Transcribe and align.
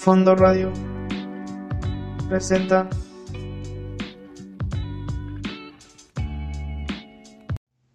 Fondo 0.00 0.34
Radio 0.34 0.72
presenta 2.28 2.88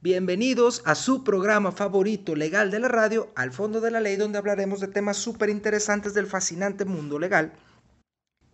Bienvenidos 0.02 0.84
a 0.86 0.94
su 0.94 1.24
programa 1.24 1.72
favorito 1.72 2.36
legal 2.36 2.70
de 2.70 2.80
la 2.80 2.90
radio, 2.90 3.32
Al 3.36 3.52
Fondo 3.52 3.82
de 3.82 3.90
la 3.90 4.02
Ley, 4.02 4.18
donde 4.18 4.38
hablaremos 4.38 4.80
de 4.80 4.88
temas 4.88 5.18
súper 5.18 5.50
interesantes 5.50 6.14
del 6.14 6.28
fascinante 6.28 6.86
mundo 6.86 7.18
legal. 7.18 7.54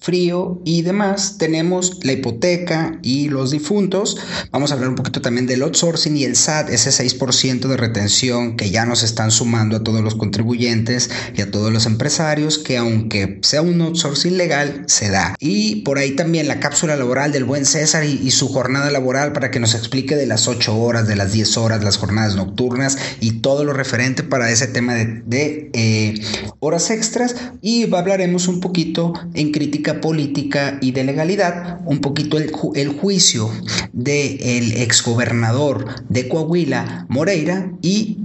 frío 0.00 0.60
y 0.64 0.82
demás, 0.82 1.36
tenemos 1.38 1.98
la 2.02 2.12
hipoteca 2.12 2.98
y 3.02 3.28
los 3.28 3.50
difuntos. 3.50 4.18
Vamos 4.50 4.70
a 4.70 4.74
hablar 4.74 4.90
un 4.90 4.94
poquito 4.94 5.20
también 5.20 5.46
del 5.46 5.62
outsourcing 5.62 6.16
y 6.16 6.24
el 6.24 6.36
SAT, 6.36 6.70
ese 6.70 6.90
6% 6.90 7.68
de 7.68 7.76
retención 7.76 8.56
que 8.56 8.70
ya 8.70 8.84
nos 8.84 9.02
están 9.02 9.30
sumando 9.30 9.76
a 9.76 9.84
todos 9.84 10.02
los 10.02 10.14
contribuyentes 10.14 11.10
y 11.36 11.42
a 11.42 11.50
todos 11.50 11.72
los 11.72 11.86
empresarios, 11.86 12.58
que 12.58 12.76
aunque 12.76 13.38
sea 13.42 13.62
un 13.62 13.80
outsourcing 13.80 14.36
legal, 14.36 14.84
se 14.86 15.10
da. 15.10 15.34
Y 15.38 15.82
por 15.82 15.98
ahí 15.98 16.12
también 16.12 16.48
la 16.48 16.60
cápsula 16.60 16.96
laboral 16.96 17.32
del 17.32 17.44
buen 17.44 17.66
César 17.66 18.04
y, 18.04 18.28
su 18.28 18.48
jornada 18.48 18.90
laboral 18.90 19.32
para 19.32 19.50
que 19.50 19.58
nos 19.58 19.74
explique 19.74 20.14
de 20.14 20.26
las 20.26 20.48
8 20.48 20.76
horas, 20.78 21.08
de 21.08 21.16
las 21.16 21.32
10 21.32 21.56
horas, 21.56 21.82
las 21.82 21.96
jornadas 21.96 22.36
nocturnas 22.36 22.98
y 23.20 23.40
todo 23.40 23.64
lo 23.64 23.72
referente 23.72 24.22
para 24.22 24.50
ese 24.50 24.68
tema 24.68 24.94
de, 24.94 25.70
eh, 25.72 26.20
horas 26.60 26.90
extras. 26.90 27.34
Y 27.62 27.92
hablaremos 27.94 28.48
un 28.48 28.60
poquito 28.60 29.14
en 29.34 29.50
crítica 29.50 29.87
política 29.94 30.78
y 30.80 30.92
de 30.92 31.04
legalidad, 31.04 31.80
un 31.84 32.00
poquito 32.00 32.38
el, 32.38 32.52
el 32.74 32.88
juicio 32.88 33.50
del 33.92 34.40
el 34.40 34.72
exgobernador 34.72 36.04
de 36.08 36.28
Coahuila, 36.28 37.06
Moreira, 37.08 37.72
y 37.82 38.18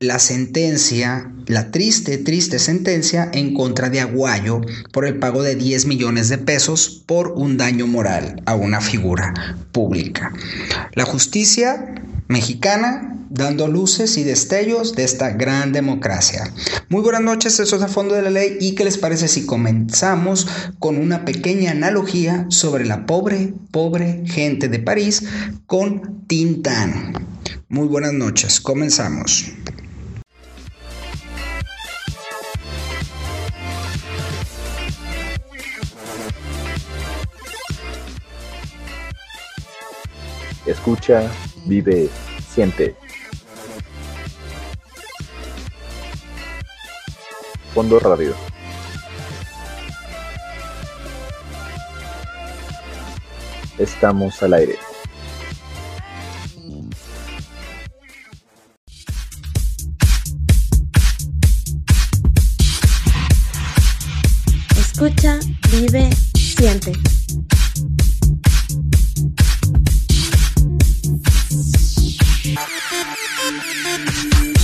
la 0.00 0.18
sentencia, 0.18 1.32
la 1.50 1.70
triste, 1.70 2.18
triste 2.18 2.58
sentencia 2.58 3.30
en 3.32 3.54
contra 3.54 3.90
de 3.90 4.00
Aguayo 4.00 4.60
por 4.92 5.04
el 5.06 5.18
pago 5.18 5.42
de 5.42 5.56
10 5.56 5.86
millones 5.86 6.28
de 6.28 6.38
pesos 6.38 7.02
por 7.06 7.32
un 7.32 7.56
daño 7.56 7.86
moral 7.86 8.40
a 8.46 8.54
una 8.54 8.80
figura 8.80 9.34
pública. 9.72 10.32
La 10.94 11.04
justicia 11.04 11.94
mexicana 12.28 13.16
dando 13.30 13.68
luces 13.68 14.16
y 14.18 14.24
destellos 14.24 14.94
de 14.94 15.04
esta 15.04 15.30
gran 15.30 15.72
democracia. 15.72 16.52
Muy 16.88 17.00
buenas 17.02 17.22
noches, 17.22 17.58
eso 17.60 17.76
es 17.76 17.82
a 17.82 17.88
fondo 17.88 18.14
de 18.14 18.22
la 18.22 18.30
ley 18.30 18.56
y 18.60 18.74
qué 18.74 18.84
les 18.84 18.98
parece 18.98 19.28
si 19.28 19.46
comenzamos 19.46 20.46
con 20.78 20.96
una 20.96 21.24
pequeña 21.24 21.70
analogía 21.70 22.46
sobre 22.48 22.84
la 22.84 23.06
pobre, 23.06 23.54
pobre 23.70 24.24
gente 24.26 24.68
de 24.68 24.80
París 24.80 25.24
con 25.66 26.26
Tintán. 26.26 27.12
Muy 27.68 27.86
buenas 27.86 28.12
noches, 28.12 28.60
comenzamos. 28.60 29.52
Escucha, 40.70 41.28
vive, 41.64 42.08
siente. 42.48 42.94
Fondo 47.74 47.98
Radio. 47.98 48.36
Estamos 53.78 54.40
al 54.44 54.54
aire. 54.54 54.78
Escucha, 64.78 65.40
vive, 65.72 66.10
siente. 66.36 66.92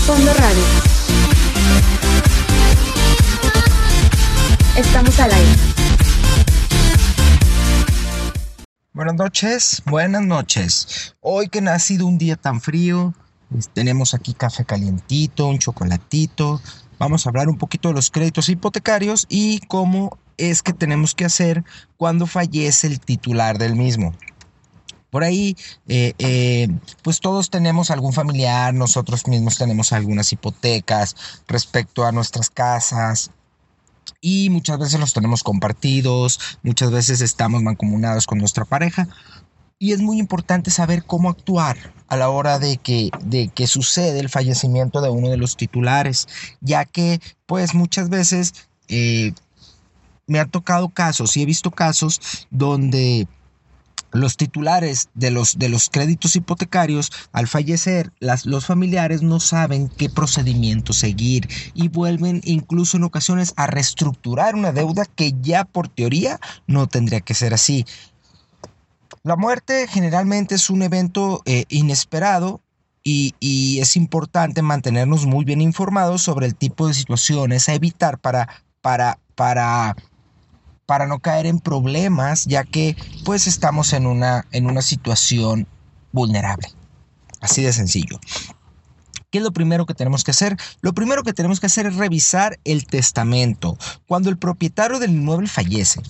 Fondo 0.06 0.32
Radio. 0.34 0.62
Estamos 4.76 5.18
al 5.18 5.32
aire. 5.32 5.50
Buenas 8.92 9.14
noches, 9.14 9.82
buenas 9.86 10.22
noches. 10.22 11.16
Hoy 11.20 11.48
que 11.48 11.58
ha 11.58 11.78
sido 11.78 12.06
un 12.06 12.18
día 12.18 12.36
tan 12.36 12.60
frío, 12.60 13.14
pues, 13.50 13.68
tenemos 13.68 14.14
aquí 14.14 14.32
café 14.32 14.64
calientito, 14.64 15.48
un 15.48 15.58
chocolatito. 15.58 16.60
Vamos 16.98 17.26
a 17.26 17.30
hablar 17.30 17.48
un 17.48 17.58
poquito 17.58 17.88
de 17.88 17.94
los 17.94 18.10
créditos 18.10 18.48
hipotecarios 18.48 19.26
y 19.28 19.60
cómo 19.66 20.18
es 20.36 20.62
que 20.62 20.72
tenemos 20.72 21.14
que 21.14 21.24
hacer 21.24 21.64
cuando 21.96 22.26
fallece 22.26 22.86
el 22.86 23.00
titular 23.00 23.58
del 23.58 23.74
mismo. 23.74 24.14
Por 25.10 25.24
ahí, 25.24 25.56
eh, 25.88 26.14
eh, 26.18 26.68
pues 27.02 27.20
todos 27.20 27.50
tenemos 27.50 27.90
algún 27.90 28.12
familiar, 28.12 28.74
nosotros 28.74 29.26
mismos 29.26 29.56
tenemos 29.56 29.92
algunas 29.92 30.32
hipotecas 30.32 31.16
respecto 31.46 32.04
a 32.04 32.12
nuestras 32.12 32.50
casas, 32.50 33.30
y 34.20 34.50
muchas 34.50 34.78
veces 34.78 35.00
los 35.00 35.12
tenemos 35.12 35.42
compartidos, 35.42 36.58
muchas 36.62 36.90
veces 36.90 37.20
estamos 37.20 37.62
mancomunados 37.62 38.26
con 38.26 38.38
nuestra 38.38 38.64
pareja. 38.64 39.08
Y 39.78 39.92
es 39.92 40.00
muy 40.00 40.18
importante 40.18 40.70
saber 40.70 41.04
cómo 41.04 41.28
actuar 41.28 41.92
a 42.08 42.16
la 42.16 42.30
hora 42.30 42.58
de 42.58 42.78
que, 42.78 43.10
de 43.24 43.48
que 43.48 43.66
sucede 43.66 44.20
el 44.20 44.30
fallecimiento 44.30 45.02
de 45.02 45.10
uno 45.10 45.28
de 45.28 45.36
los 45.36 45.56
titulares, 45.56 46.26
ya 46.60 46.86
que 46.86 47.20
pues 47.44 47.74
muchas 47.74 48.08
veces 48.08 48.54
eh, 48.88 49.32
me 50.26 50.40
ha 50.40 50.46
tocado 50.46 50.88
casos 50.88 51.36
y 51.36 51.42
he 51.42 51.46
visto 51.46 51.70
casos 51.70 52.48
donde 52.50 53.28
los 54.20 54.36
titulares 54.36 55.08
de 55.14 55.30
los, 55.30 55.58
de 55.58 55.68
los 55.68 55.90
créditos 55.90 56.36
hipotecarios, 56.36 57.12
al 57.32 57.46
fallecer, 57.46 58.12
las, 58.18 58.46
los 58.46 58.66
familiares 58.66 59.22
no 59.22 59.40
saben 59.40 59.88
qué 59.88 60.08
procedimiento 60.10 60.92
seguir 60.92 61.48
y 61.74 61.88
vuelven 61.88 62.40
incluso 62.44 62.96
en 62.96 63.04
ocasiones 63.04 63.52
a 63.56 63.66
reestructurar 63.66 64.54
una 64.54 64.72
deuda 64.72 65.04
que 65.04 65.34
ya 65.40 65.64
por 65.64 65.88
teoría 65.88 66.40
no 66.66 66.86
tendría 66.86 67.20
que 67.20 67.34
ser 67.34 67.54
así. 67.54 67.86
La 69.22 69.36
muerte 69.36 69.86
generalmente 69.88 70.54
es 70.54 70.70
un 70.70 70.82
evento 70.82 71.42
eh, 71.46 71.64
inesperado 71.68 72.60
y, 73.02 73.34
y, 73.38 73.78
es 73.80 73.96
importante 73.96 74.62
mantenernos 74.62 75.26
muy 75.26 75.44
bien 75.44 75.60
informados 75.60 76.22
sobre 76.22 76.46
el 76.46 76.56
tipo 76.56 76.88
de 76.88 76.94
situaciones 76.94 77.68
a 77.68 77.74
evitar 77.74 78.18
para, 78.18 78.48
para, 78.80 79.20
para 79.36 79.94
para 80.86 81.06
no 81.06 81.18
caer 81.18 81.46
en 81.46 81.58
problemas, 81.58 82.46
ya 82.46 82.64
que 82.64 82.96
pues 83.24 83.46
estamos 83.46 83.92
en 83.92 84.06
una, 84.06 84.46
en 84.52 84.66
una 84.66 84.82
situación 84.82 85.66
vulnerable. 86.12 86.68
Así 87.40 87.62
de 87.62 87.72
sencillo. 87.72 88.18
¿Qué 89.30 89.38
es 89.38 89.44
lo 89.44 89.52
primero 89.52 89.84
que 89.84 89.94
tenemos 89.94 90.24
que 90.24 90.30
hacer? 90.30 90.56
Lo 90.80 90.94
primero 90.94 91.22
que 91.22 91.32
tenemos 91.32 91.60
que 91.60 91.66
hacer 91.66 91.86
es 91.86 91.96
revisar 91.96 92.58
el 92.64 92.86
testamento. 92.86 93.76
Cuando 94.06 94.30
el 94.30 94.38
propietario 94.38 94.98
del 94.98 95.10
inmueble 95.10 95.48
fallece 95.48 96.00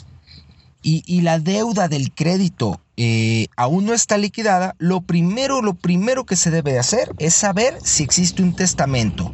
y, 0.83 1.21
la 1.23 1.41
deuda 1.41 1.89
del 1.89 2.13
crédito 2.13 2.81
eh, 2.97 3.49
aún 3.57 3.87
no 3.87 3.93
está 3.93 4.19
liquidada, 4.19 4.77
lo 4.79 5.01
primero, 5.01 5.61
lo 5.61 5.75
primero 5.75 6.25
que 6.25 6.37
se 6.37 6.53
debe 6.53 6.79
hacer 6.79 7.13
es 7.19 7.35
saber 7.35 7.77
si 7.83 8.05
existe 8.05 8.43
un 8.43 8.55
testamento. 8.55 9.33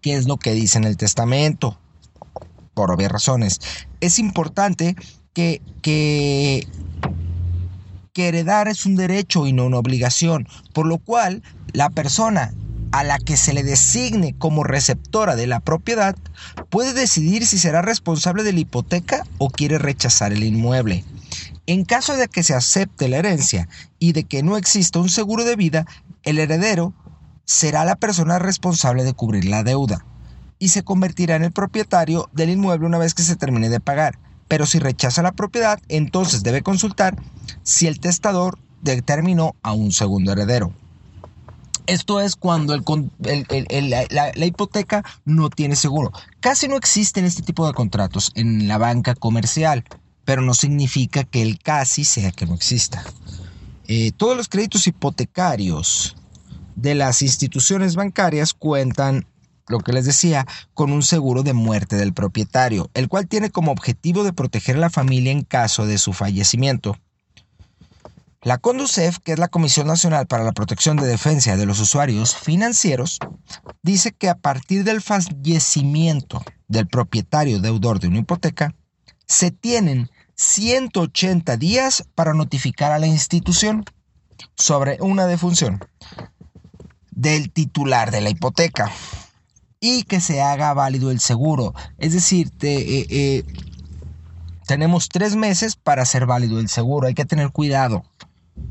¿Qué 0.00 0.14
es 0.14 0.26
lo 0.26 0.38
que 0.38 0.54
dice 0.54 0.78
en 0.78 0.84
el 0.84 0.96
testamento? 0.96 1.78
Por 2.76 2.90
obvias 2.92 3.10
razones. 3.10 3.58
Es 4.00 4.18
importante 4.18 4.94
que, 5.32 5.62
que, 5.80 6.68
que 8.12 8.28
heredar 8.28 8.68
es 8.68 8.84
un 8.84 8.96
derecho 8.96 9.46
y 9.46 9.54
no 9.54 9.64
una 9.64 9.78
obligación, 9.78 10.46
por 10.74 10.86
lo 10.86 10.98
cual 10.98 11.42
la 11.72 11.88
persona 11.88 12.52
a 12.92 13.02
la 13.02 13.18
que 13.18 13.38
se 13.38 13.54
le 13.54 13.64
designe 13.64 14.34
como 14.38 14.62
receptora 14.62 15.36
de 15.36 15.46
la 15.46 15.60
propiedad 15.60 16.16
puede 16.68 16.92
decidir 16.92 17.46
si 17.46 17.58
será 17.58 17.80
responsable 17.80 18.42
de 18.42 18.52
la 18.52 18.60
hipoteca 18.60 19.24
o 19.38 19.48
quiere 19.48 19.78
rechazar 19.78 20.34
el 20.34 20.44
inmueble. 20.44 21.02
En 21.66 21.84
caso 21.84 22.14
de 22.14 22.28
que 22.28 22.42
se 22.42 22.54
acepte 22.54 23.08
la 23.08 23.16
herencia 23.16 23.68
y 23.98 24.12
de 24.12 24.24
que 24.24 24.42
no 24.42 24.58
exista 24.58 25.00
un 25.00 25.08
seguro 25.08 25.44
de 25.44 25.56
vida, 25.56 25.86
el 26.24 26.38
heredero 26.38 26.92
será 27.46 27.86
la 27.86 27.96
persona 27.96 28.38
responsable 28.38 29.02
de 29.02 29.14
cubrir 29.14 29.46
la 29.46 29.64
deuda 29.64 30.04
y 30.58 30.68
se 30.68 30.82
convertirá 30.82 31.36
en 31.36 31.44
el 31.44 31.52
propietario 31.52 32.28
del 32.32 32.50
inmueble 32.50 32.86
una 32.86 32.98
vez 32.98 33.14
que 33.14 33.22
se 33.22 33.36
termine 33.36 33.68
de 33.68 33.80
pagar. 33.80 34.18
Pero 34.48 34.66
si 34.66 34.78
rechaza 34.78 35.22
la 35.22 35.32
propiedad, 35.32 35.80
entonces 35.88 36.42
debe 36.42 36.62
consultar 36.62 37.16
si 37.62 37.86
el 37.86 38.00
testador 38.00 38.58
determinó 38.82 39.56
a 39.62 39.72
un 39.72 39.92
segundo 39.92 40.32
heredero. 40.32 40.72
Esto 41.86 42.20
es 42.20 42.34
cuando 42.34 42.76
la, 42.76 44.46
hipoteca 44.46 45.04
no 45.24 45.50
tiene 45.50 45.76
seguro. 45.76 46.12
Casi 46.40 46.66
no 46.66 46.76
existen 46.76 47.24
este 47.24 47.42
tipo 47.42 47.66
de 47.66 47.74
contratos 47.74 48.32
en 48.34 48.66
la 48.66 48.76
banca 48.76 49.14
comercial, 49.14 49.84
pero 50.24 50.42
no 50.42 50.54
significa 50.54 51.22
que 51.22 51.42
el 51.42 51.60
casi 51.60 52.04
sea 52.04 52.32
que 52.32 52.46
no 52.46 52.54
exista. 52.54 53.04
Eh, 53.86 54.10
todos 54.16 54.36
los 54.36 54.48
créditos 54.48 54.86
hipotecarios 54.88 56.16
de 56.74 56.96
las 56.96 57.22
instituciones 57.22 57.94
bancarias 57.94 58.52
cuentan, 58.52 59.26
lo 59.68 59.80
que 59.80 59.92
les 59.92 60.04
decía, 60.04 60.46
con 60.74 60.92
un 60.92 61.02
seguro 61.02 61.42
de 61.42 61.52
muerte 61.52 61.96
del 61.96 62.12
propietario, 62.12 62.90
el 62.94 63.08
cual 63.08 63.26
tiene 63.26 63.50
como 63.50 63.72
objetivo 63.72 64.24
de 64.24 64.32
proteger 64.32 64.76
a 64.76 64.80
la 64.80 64.90
familia 64.90 65.32
en 65.32 65.42
caso 65.42 65.86
de 65.86 65.98
su 65.98 66.12
fallecimiento. 66.12 66.96
La 68.42 68.58
CONDUCEF, 68.58 69.18
que 69.18 69.32
es 69.32 69.40
la 69.40 69.48
Comisión 69.48 69.88
Nacional 69.88 70.28
para 70.28 70.44
la 70.44 70.52
Protección 70.52 70.96
de 70.96 71.06
Defensa 71.06 71.56
de 71.56 71.66
los 71.66 71.80
Usuarios 71.80 72.36
Financieros, 72.36 73.18
dice 73.82 74.12
que 74.12 74.28
a 74.28 74.36
partir 74.36 74.84
del 74.84 75.02
fallecimiento 75.02 76.44
del 76.68 76.86
propietario 76.86 77.58
deudor 77.58 77.98
de 77.98 78.06
una 78.06 78.18
hipoteca, 78.18 78.74
se 79.26 79.50
tienen 79.50 80.10
180 80.36 81.56
días 81.56 82.04
para 82.14 82.34
notificar 82.34 82.92
a 82.92 83.00
la 83.00 83.08
institución 83.08 83.84
sobre 84.54 84.98
una 85.00 85.26
defunción 85.26 85.80
del 87.10 87.50
titular 87.50 88.12
de 88.12 88.20
la 88.20 88.30
hipoteca 88.30 88.92
y 89.86 90.02
que 90.02 90.20
se 90.20 90.42
haga 90.42 90.74
válido 90.74 91.10
el 91.10 91.20
seguro. 91.20 91.74
Es 91.98 92.12
decir, 92.12 92.50
eh, 92.62 93.06
eh, 93.08 93.44
tenemos 94.66 95.08
tres 95.08 95.36
meses 95.36 95.76
para 95.76 96.02
hacer 96.02 96.26
válido 96.26 96.58
el 96.58 96.68
seguro. 96.68 97.06
Hay 97.06 97.14
que 97.14 97.24
tener 97.24 97.50
cuidado 97.50 98.04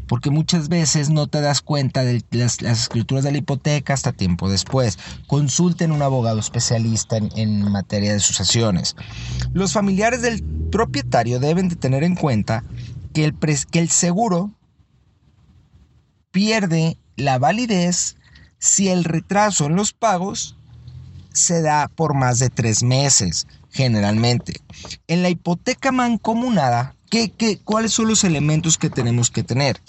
porque 0.08 0.30
muchas 0.30 0.68
veces 0.68 1.10
no 1.10 1.28
te 1.28 1.42
das 1.42 1.62
cuenta 1.62 2.04
de 2.04 2.24
las, 2.32 2.62
escrituras 2.62 3.24
de 3.24 3.32
la 3.32 3.38
hipoteca 3.38 3.94
hasta 3.94 4.12
tiempo 4.12 4.50
después. 4.50 5.00
Consulten 5.28 5.92
un 5.92 6.02
abogado 6.02 6.40
especialista 6.40 7.18
en, 7.18 7.72
materia 7.72 8.14
de 8.14 8.20
sucesiones. 8.20 8.96
Los 9.54 9.74
familiares 9.74 10.22
del 10.22 10.44
propietario 10.72 11.40
deben 11.40 11.70
de 11.70 11.76
tener 11.76 12.04
en 12.04 12.16
cuenta 12.16 12.64
que 13.14 13.26
el, 13.26 13.36
que 13.38 13.80
el 13.80 13.90
seguro 13.90 14.52
pierde 16.32 16.98
la 17.16 17.40
validez 17.40 18.18
si 18.60 18.90
el 18.90 19.06
retraso 19.06 19.68
en 19.68 19.76
los 19.76 19.94
pagos 19.94 20.58
se 21.36 21.62
da 21.62 21.88
por 21.88 22.16
más 22.16 22.40
de 22.40 22.50
tres 22.50 22.82
meses, 22.82 23.46
generalmente. 23.70 24.62
En 25.08 25.22
la 25.22 25.30
hipoteca 25.30 25.92
mancomunada, 25.92 26.96
cuáles 27.64 27.94
son 27.94 28.08
los 28.08 28.24
elementos 28.24 28.78
que 28.78 28.90
tenemos 28.90 29.30
que 29.30 29.44
tener? 29.44 29.82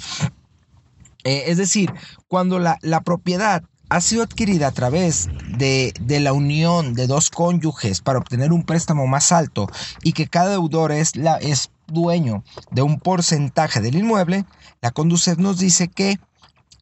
Eh, 1.25 1.45
es 1.47 1.57
decir, 1.57 1.93
cuando 2.29 2.59
la, 2.59 3.01
propiedad 3.05 3.65
ha 3.89 4.01
sido 4.01 4.23
adquirida 4.23 4.69
a 4.69 4.73
través 4.73 5.29
de, 5.57 5.93
la 6.07 6.33
unión 6.33 6.95
de 6.95 7.07
dos 7.07 7.31
cónyuges 7.31 8.01
para 8.01 8.19
obtener 8.19 8.53
un 8.53 8.65
préstamo 8.65 9.07
más 9.07 9.33
alto 9.33 9.69
y 10.03 10.13
que 10.13 10.27
cada 10.27 10.51
deudor 10.51 10.93
es, 10.93 11.17
la, 11.17 11.37
es 11.37 11.71
dueño 11.87 12.45
de 12.71 12.83
un 12.83 13.01
porcentaje 13.01 13.81
del 13.81 13.97
inmueble, 13.97 14.45
la 14.83 14.91
Conducet 14.91 15.39
nos 15.39 15.59
dice 15.59 15.89
que 15.89 16.19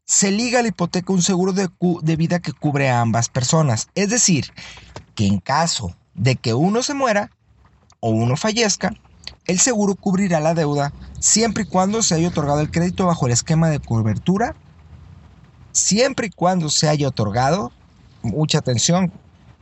se 0.05 0.31
liga 0.31 0.59
a 0.59 0.61
la 0.61 0.67
hipoteca 0.69 1.11
un 1.11 1.21
seguro 1.21 1.51
de, 1.51 1.69
de 2.01 2.15
vida 2.15 2.39
que 2.39 2.53
cubre 2.53 2.89
a 2.89 3.01
ambas 3.01 3.27
personas. 3.27 3.89
Es 3.95 4.09
decir, 4.09 4.53
que 5.15 5.25
en 5.25 5.39
caso 5.39 5.95
de 6.13 6.35
que 6.35 6.53
uno 6.53 6.83
se 6.83 6.93
muera 6.93 7.31
o 7.99 8.09
uno 8.09 8.37
fallezca, 8.37 8.93
el 9.47 9.59
seguro 9.59 9.95
cubrirá 9.95 10.39
la 10.39 10.53
deuda 10.53 10.93
siempre 11.19 11.63
y 11.63 11.67
cuando 11.67 12.01
se 12.01 12.15
haya 12.15 12.29
otorgado 12.29 12.61
el 12.61 12.71
crédito 12.71 13.07
bajo 13.07 13.25
el 13.25 13.33
esquema 13.33 13.69
de 13.69 13.79
cobertura, 13.79 14.55
siempre 15.71 16.27
y 16.27 16.29
cuando 16.31 16.69
se 16.69 16.87
haya 16.87 17.07
otorgado, 17.07 17.71
mucha 18.21 18.59
atención, 18.59 19.11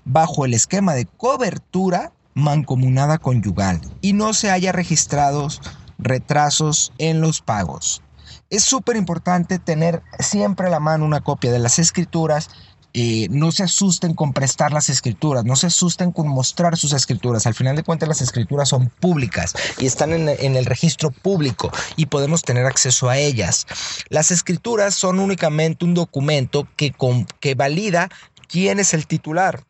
bajo 0.06 0.46
el 0.46 0.54
esquema 0.54 0.94
de 0.94 1.06
cobertura 1.06 2.12
mancomunada 2.34 3.18
conyugal 3.18 3.80
y 4.02 4.14
no 4.14 4.34
se 4.34 4.52
haya 4.52 4.72
registrado 4.72 5.48
retrasos 5.98 6.92
en 6.98 7.22
los 7.22 7.42
pagos. 7.42 8.02
Es 8.54 8.64
súper 8.64 8.98
importante 8.98 9.58
tener 9.58 10.04
siempre 10.20 10.68
a 10.68 10.70
la 10.70 10.80
mano 10.80 11.06
una 11.06 11.22
copia 11.22 11.52
de 11.52 11.58
las 11.58 11.80
escrituras 11.80 12.52
eh, 12.94 13.28
no 13.32 13.52
se 13.52 13.64
asusten 13.64 14.14
con 14.14 14.34
prestar 14.34 14.72
las 14.72 14.88
escrituras, 14.90 15.44
no 15.44 15.56
se 15.56 15.66
asusten 15.66 16.12
con 16.12 16.28
mostrar 16.28 16.78
sus 16.78 16.94
escrituras. 16.94 17.48
Al 17.48 17.56
final 17.56 17.76
de 17.76 17.82
cuentas 17.82 18.08
las 18.08 18.22
escrituras 18.22 18.70
son 18.70 18.90
públicas 18.90 19.56
y 19.80 19.88
están 19.88 20.14
en, 20.14 20.56
el 20.56 20.66
registro 20.66 21.10
público 21.10 21.72
y 21.96 22.06
podemos 22.06 22.44
tener 22.44 22.68
acceso 22.68 23.10
a 23.10 23.18
ellas. 23.18 23.66
Las 24.10 24.30
escrituras 24.30 24.94
son 24.94 25.20
únicamente 25.20 25.86
un 25.86 25.96
documento 25.96 26.68
que, 26.76 26.94
que 27.40 27.56
valida 27.56 28.10
quién 28.48 28.80
es 28.80 28.94
el 28.94 29.08
titular, 29.08 29.64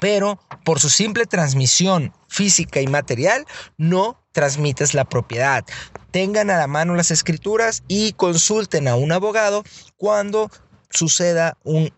pero 0.00 0.40
por 0.64 0.80
su 0.80 0.88
simple 0.88 1.26
transmisión 1.26 2.14
física 2.28 2.80
y 2.80 2.86
material 2.86 3.44
no 3.76 4.21
transmites 4.32 4.94
la 4.94 5.04
propiedad. 5.04 5.64
Tengan 6.10 6.50
a 6.50 6.58
la 6.58 6.66
mano 6.66 6.94
las 6.94 7.10
escrituras 7.10 7.82
y 7.88 8.12
consulten 8.12 8.88
a 8.88 8.96
un 8.96 9.12
abogado 9.12 9.62
cuando 9.96 10.50
suceda 10.92 11.56
un, 11.64 11.90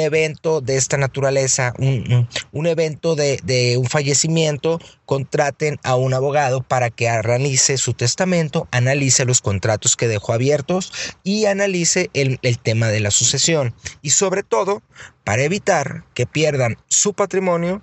evento 0.00 0.60
de 0.60 0.76
esta 0.76 0.96
naturaleza, 0.96 1.72
un, 1.78 2.66
evento 2.66 3.14
de, 3.14 3.76
un 3.78 3.86
fallecimiento, 3.86 4.80
contraten 5.04 5.78
a 5.82 5.96
un 5.96 6.14
abogado 6.14 6.62
para 6.62 6.90
que 6.90 7.08
analice 7.08 7.78
su 7.78 7.94
testamento, 7.94 8.68
analice 8.70 9.24
los 9.24 9.40
contratos 9.40 9.96
que 9.96 10.08
dejó 10.08 10.32
abiertos 10.32 10.92
y 11.22 11.46
analice 11.46 12.10
el, 12.14 12.38
el 12.42 12.58
tema 12.58 12.88
de 12.88 13.00
la 13.00 13.10
sucesión. 13.10 13.74
Y 14.02 14.10
sobre 14.10 14.42
todo, 14.42 14.82
para 15.24 15.42
evitar 15.42 16.04
que 16.14 16.26
pierdan 16.26 16.76
su 16.88 17.14
patrimonio 17.14 17.82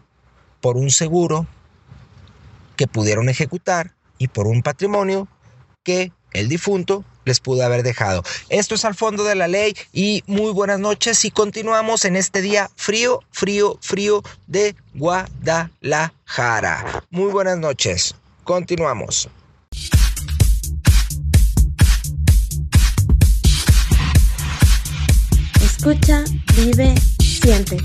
por 0.62 0.78
un 0.78 0.92
seguro 0.92 1.48
que 2.84 2.88
pudieron 2.90 3.30
ejecutar 3.30 3.94
y 4.18 4.28
por 4.28 4.46
un 4.46 4.62
patrimonio 4.62 5.30
que 5.84 6.12
el 6.34 6.50
difunto 6.50 7.06
les 7.24 7.40
pudo 7.40 7.64
haber 7.64 7.82
dejado. 7.82 8.24
Esto 8.50 8.76
es 8.76 8.84
al 8.84 8.94
fondo 8.94 9.24
de 9.24 9.36
la 9.36 9.48
ley 9.48 9.74
y 9.94 10.22
muy 10.28 10.52
buenas 10.52 10.82
noches 10.82 11.24
y 11.24 11.32
continuamos 11.32 12.04
en 12.04 12.18
este 12.18 12.42
día 12.42 12.70
frío, 12.76 13.22
frío, 13.32 13.80
frío 13.80 14.22
de 14.48 14.76
Guadalajara. 14.96 16.12
Muy 17.10 17.32
buenas 17.32 17.58
noches. 17.58 18.16
Continuamos. 18.44 19.30
Escucha, 25.62 26.26
vive, 26.58 26.96
siente. 27.22 27.78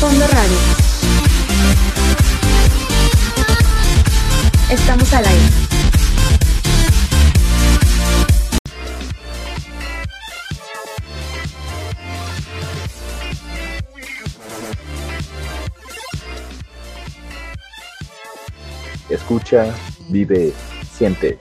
Fondo 0.00 0.28
Radio. 0.28 0.56
Estamos 4.70 5.12
al 5.12 5.26
aire. 5.26 5.44
Escucha, 19.10 19.74
vive, 20.10 20.52
siente. 20.96 21.40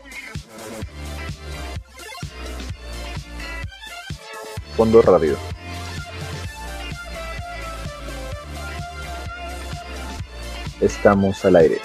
Fondo 4.76 5.04
Radio. 5.04 5.57
Estamos 10.82 11.44
al 11.46 11.56
aire. 11.56 11.80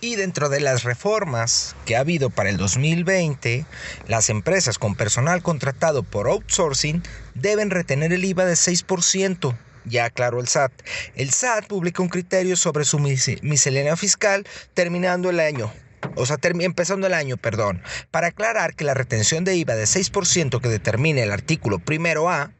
Y 0.00 0.16
dentro 0.16 0.48
de 0.48 0.60
las 0.60 0.82
reformas 0.82 1.76
que 1.86 1.96
ha 1.96 2.00
habido 2.00 2.28
para 2.28 2.50
el 2.50 2.56
2020, 2.56 3.64
las 4.08 4.30
empresas 4.30 4.78
con 4.78 4.96
personal 4.96 5.42
contratado 5.42 6.02
por 6.02 6.28
outsourcing 6.28 7.02
deben 7.34 7.70
retener 7.70 8.12
el 8.12 8.24
IVA 8.24 8.44
de 8.44 8.54
6%. 8.54 9.56
Ya 9.84 10.04
aclaró 10.04 10.40
el 10.40 10.48
SAT. 10.48 10.72
El 11.14 11.30
SAT 11.30 11.66
publica 11.66 12.02
un 12.02 12.08
criterio 12.08 12.56
sobre 12.56 12.84
su 12.84 12.98
miscelánea 12.98 13.96
fiscal 13.96 14.46
terminando 14.74 15.30
el 15.30 15.40
año 15.40 15.72
o 16.16 16.26
sea, 16.26 16.38
empezando 16.42 17.06
el 17.06 17.14
año, 17.14 17.36
perdón, 17.36 17.82
para 18.10 18.28
aclarar 18.28 18.74
que 18.74 18.84
la 18.84 18.94
retención 18.94 19.44
de 19.44 19.56
IVA 19.56 19.74
de 19.74 19.84
6% 19.84 20.60
que 20.60 20.68
determine 20.68 21.22
el 21.22 21.32
artículo 21.32 21.78
primero 21.78 22.28
A 22.28 22.52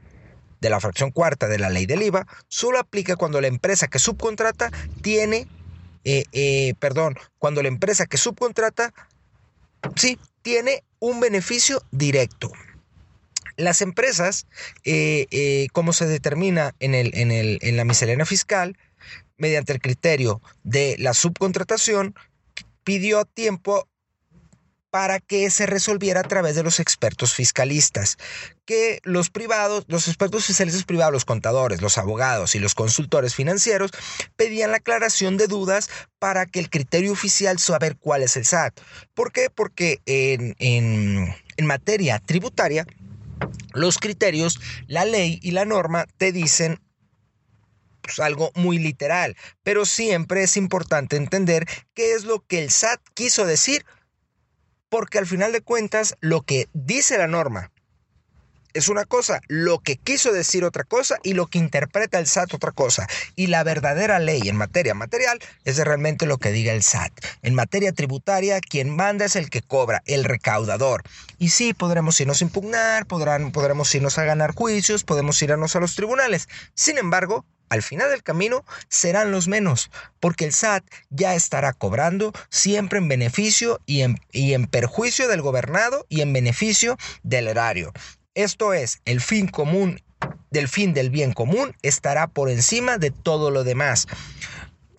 de 0.62 0.71
la 0.71 0.81
fracción 0.81 1.11
cuarta 1.11 1.49
de 1.49 1.59
la 1.59 1.69
ley 1.69 1.87
del 1.87 2.02
IVA 2.02 2.26
solo 2.49 2.78
aplica 2.78 3.16
cuando 3.16 3.40
la 3.40 3.49
empresa 3.49 3.88
que 3.88 3.99
subcontrata 3.99 4.71
tiene, 5.02 5.49
eh, 6.04 6.25
eh, 6.33 6.75
perdón, 6.78 7.19
cuando 7.38 7.62
la 7.62 7.69
empresa 7.69 8.07
que 8.07 8.16
subcontrata, 8.16 8.95
sí, 9.97 10.19
tiene 10.40 10.85
un 11.00 11.19
beneficio 11.19 11.83
directo. 11.90 12.52
Las 13.57 13.83
empresas, 13.83 14.47
eh, 14.85 15.66
como 15.73 15.92
se 15.92 16.07
determina 16.07 16.75
en, 16.78 16.95
el, 16.95 17.11
en, 17.14 17.33
el, 17.33 17.59
en 17.61 17.76
la 17.76 17.85
miscelánea 17.85 18.25
fiscal, 18.25 18.78
mediante 19.37 19.73
el 19.73 19.81
criterio 19.81 20.40
de 20.62 20.95
la 20.99 21.12
subcontratación, 21.12 22.14
pidió 22.85 23.25
tiempo 23.25 23.88
para 24.92 25.20
que 25.20 25.49
se 25.49 25.64
resolviera 25.64 26.20
a 26.20 26.28
través 26.28 26.54
de 26.54 26.62
los 26.62 26.78
expertos 26.78 27.32
fiscalistas, 27.32 28.18
que 28.66 29.00
los 29.04 29.30
privados, 29.30 29.87
los 29.88 30.06
expertos 30.06 30.44
fiscalistas 30.44 30.84
privados, 30.84 31.14
los 31.14 31.25
contadores, 31.25 31.80
los 31.80 31.96
abogados 31.96 32.54
y 32.54 32.58
los 32.58 32.75
consultores 32.75 33.34
financieros 33.34 33.90
pedían 34.37 34.70
la 34.70 34.76
aclaración 34.76 35.38
de 35.38 35.46
dudas 35.46 35.88
para 36.18 36.44
que 36.44 36.61
el 36.61 36.68
criterio 36.68 37.12
oficial 37.12 37.58
saber 37.58 37.96
cuál 37.96 38.22
es 38.22 38.37
el 38.37 38.44
SAT. 38.44 38.78
¿Por 39.14 39.32
qué? 39.32 39.49
Porque 39.49 40.02
en, 40.04 40.54
en 40.58 41.66
materia 41.66 42.18
tributaria, 42.18 42.87
los 43.72 43.96
criterios, 43.96 44.61
la 44.88 45.06
ley 45.06 45.40
y 45.42 45.52
la 45.52 45.64
norma 45.64 46.04
te 46.18 46.32
dicen 46.32 46.78
pues, 48.02 48.20
algo 48.20 48.52
muy 48.56 48.78
literal, 48.78 49.38
pero 49.62 49.87
siempre 49.87 50.42
es 50.42 50.58
importante 50.58 51.16
entender 51.16 51.66
qué 51.94 52.12
es 52.12 52.25
lo 52.25 52.44
que 52.46 52.62
el 52.62 52.70
SAT 52.70 53.00
quiso 53.14 53.46
decir, 53.46 53.87
porque 54.92 55.16
al 55.16 55.26
final 55.26 55.52
de 55.52 55.62
cuentas 55.62 56.16
lo 56.20 56.42
que 56.42 56.68
dice 56.75 57.16
la 57.16 57.26
norma 57.26 57.72
es 58.75 58.90
una 58.90 59.06
cosa, 59.06 59.40
lo 59.49 59.78
que 59.78 59.96
quiso 59.96 60.32
decir 60.32 60.64
otra 60.64 60.84
cosa 60.84 61.18
y 61.22 61.32
lo 61.32 61.46
que 61.46 61.58
interpreta 61.58 62.18
el 62.18 62.26
SAT 62.26 62.52
otra 62.52 62.72
cosa. 62.72 63.06
Y 63.34 63.46
la 63.46 63.64
verdadera 63.64 64.18
ley 64.18 64.50
en 64.50 64.56
materia 64.56 64.92
material 64.92 65.38
es 65.64 65.78
realmente 65.78 66.26
lo 66.26 66.37
que 66.37 66.52
diga 66.52 66.75
el 66.75 66.82
SAT. 66.82 67.11
En 67.40 67.54
materia 67.54 67.92
tributaria, 67.92 68.61
quien 68.61 68.94
manda 68.94 69.25
es 69.25 69.34
el 69.34 69.49
que 69.49 69.62
cobra, 69.62 70.02
el 70.04 70.25
recaudador. 70.25 71.04
Y 71.38 71.49
sí, 71.49 71.72
podremos 71.72 72.20
irnos 72.20 72.42
a 72.42 72.44
impugnar, 72.44 73.06
podrán, 73.06 73.50
podremos 73.50 73.94
irnos 73.94 74.18
a 74.18 74.25
ganar 74.25 74.54
juicios, 74.54 75.04
podemos 75.04 75.40
irnos 75.42 75.75
a 75.75 75.80
los 75.80 75.94
tribunales. 75.94 76.50
Sin 76.75 76.99
embargo, 76.99 77.46
al 77.72 77.82
final 77.82 78.10
del 78.10 78.22
camino 78.22 78.66
serán 78.90 79.30
los 79.30 79.48
menos, 79.48 79.90
porque 80.20 80.44
el 80.44 80.52
SAT 80.52 80.84
ya 81.08 81.34
estará 81.34 81.72
cobrando 81.72 82.34
siempre 82.50 82.98
en 82.98 83.08
beneficio 83.08 83.80
y 83.86 84.02
en, 84.02 84.20
y 84.30 84.52
en 84.52 84.66
perjuicio 84.66 85.26
del 85.26 85.40
gobernado 85.40 86.04
y 86.10 86.20
en 86.20 86.34
beneficio 86.34 86.98
del 87.22 87.48
erario. 87.48 87.94
Esto 88.34 88.74
es, 88.74 89.00
el 89.06 89.22
fin 89.22 89.48
común 89.48 90.02
del 90.50 90.68
fin 90.68 90.92
del 90.92 91.08
bien 91.08 91.32
común 91.32 91.74
estará 91.80 92.26
por 92.26 92.50
encima 92.50 92.98
de 92.98 93.10
todo 93.10 93.50
lo 93.50 93.64
demás 93.64 94.06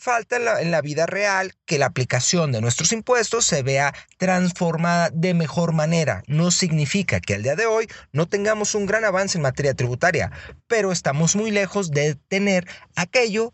falta 0.03 0.35
en 0.59 0.69
la, 0.69 0.81
vida 0.81 1.05
real 1.05 1.53
que 1.65 1.79
la 1.79 1.85
aplicación 1.85 2.51
de 2.51 2.59
nuestros 2.59 2.91
impuestos 2.91 3.45
se 3.45 3.63
vea 3.63 3.93
transformada 4.17 5.09
de 5.13 5.33
mejor 5.33 5.71
manera. 5.71 6.23
No 6.27 6.51
significa 6.51 7.21
que 7.21 7.35
al 7.35 7.43
día 7.43 7.55
de 7.55 7.67
hoy 7.67 7.87
no 8.11 8.27
tengamos 8.27 8.75
un 8.75 8.85
gran 8.85 9.05
avance 9.05 9.37
en 9.37 9.43
materia 9.43 9.73
tributaria, 9.73 10.29
pero 10.67 10.91
estamos 10.91 11.37
muy 11.37 11.51
lejos 11.51 11.89
de 11.91 12.15
tener 12.27 12.67
aquello 12.97 13.53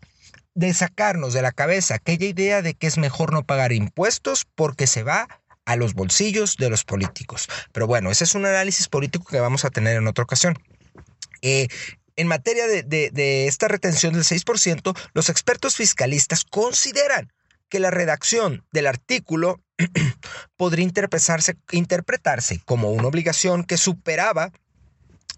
de 0.54 0.74
sacarnos 0.74 1.34
de 1.34 1.42
la 1.42 1.52
cabeza 1.52 1.94
aquella 1.94 2.26
idea 2.26 2.62
de 2.62 2.74
que 2.74 2.88
es 2.88 2.98
mejor 2.98 3.32
no 3.32 3.44
pagar 3.44 3.72
impuestos 3.72 4.44
porque 4.56 4.88
se 4.88 5.04
va 5.04 5.28
a 5.66 5.76
los 5.76 5.94
bolsillos 5.94 6.56
de 6.56 6.68
los 6.68 6.82
políticos. 6.82 7.48
Pero 7.70 7.86
bueno, 7.86 8.10
ese 8.10 8.24
es 8.24 8.34
un 8.34 8.44
análisis 8.44 8.88
político 8.88 9.24
que 9.30 9.38
vamos 9.38 9.64
a 9.64 9.70
tener 9.70 9.96
en 9.96 10.08
otra 10.08 10.24
ocasión. 10.24 10.58
Eh, 11.42 11.68
en 12.20 12.26
materia 12.26 12.66
de, 12.66 13.46
esta 13.46 13.66
retención 13.66 14.12
del 14.12 14.24
6%, 14.24 14.94
los 15.14 15.30
expertos 15.30 15.76
fiscalistas 15.76 16.44
consideran 16.44 17.32
que 17.70 17.80
la 17.80 17.90
redacción 17.90 18.62
del 18.72 18.88
artículo 18.88 19.58
podría 20.58 20.84
interpretarse, 20.84 22.60
como 22.66 22.90
una 22.90 23.08
obligación 23.08 23.64
que 23.64 23.78
superaba 23.78 24.52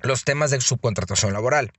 los 0.03 0.25
temas 0.25 0.51
de 0.51 0.61
subcontratación 0.61 1.33
laboral 1.33 1.73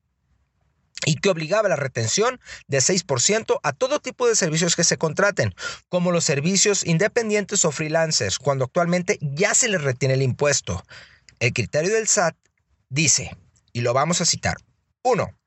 y 1.05 1.15
que 1.15 1.29
obligaba 1.29 1.67
la 1.67 1.75
retención 1.75 2.39
de 2.67 2.77
6% 2.77 3.59
a 3.61 3.73
todo 3.73 3.99
tipo 3.99 4.25
de 4.25 4.37
servicios 4.37 4.77
que 4.77 4.85
se 4.85 4.97
contraten, 4.97 5.53
como 5.89 6.13
los 6.13 6.23
servicios 6.23 6.85
independientes 6.85 7.65
o 7.65 7.73
freelancers, 7.73 8.39
cuando 8.39 8.63
actualmente 8.63 9.19
ya 9.19 9.53
se 9.53 9.67
les 9.67 9.81
retiene 9.81 10.13
el 10.13 10.21
impuesto. 10.21 10.81
El 11.41 11.51
criterio 11.51 11.93
del 11.93 12.07
SAT 12.07 12.37
dice, 12.87 13.35
y 13.73 13.81
lo 13.81 13.93
vamos 13.93 14.21
a 14.21 14.25
citar, 14.25 14.55
1. 15.03 15.37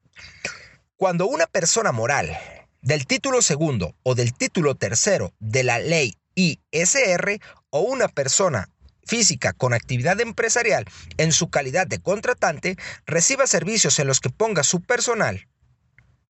Cuando 0.96 1.26
una 1.26 1.46
persona 1.46 1.92
moral 1.92 2.36
del 2.82 3.06
título 3.06 3.42
segundo 3.42 3.96
o 4.02 4.14
del 4.14 4.34
título 4.34 4.75
tercero 4.75 5.32
de 5.40 5.64
la 5.64 5.78
ley 5.78 6.16
ISR 6.34 7.40
o 7.70 7.80
una 7.80 8.08
persona 8.08 8.68
física 9.04 9.52
con 9.52 9.72
actividad 9.72 10.20
empresarial 10.20 10.84
en 11.16 11.32
su 11.32 11.48
calidad 11.48 11.86
de 11.86 12.00
contratante 12.00 12.76
reciba 13.06 13.46
servicios 13.46 13.98
en 13.98 14.06
los 14.06 14.20
que 14.20 14.30
ponga 14.30 14.62
su 14.62 14.82
personal 14.82 15.48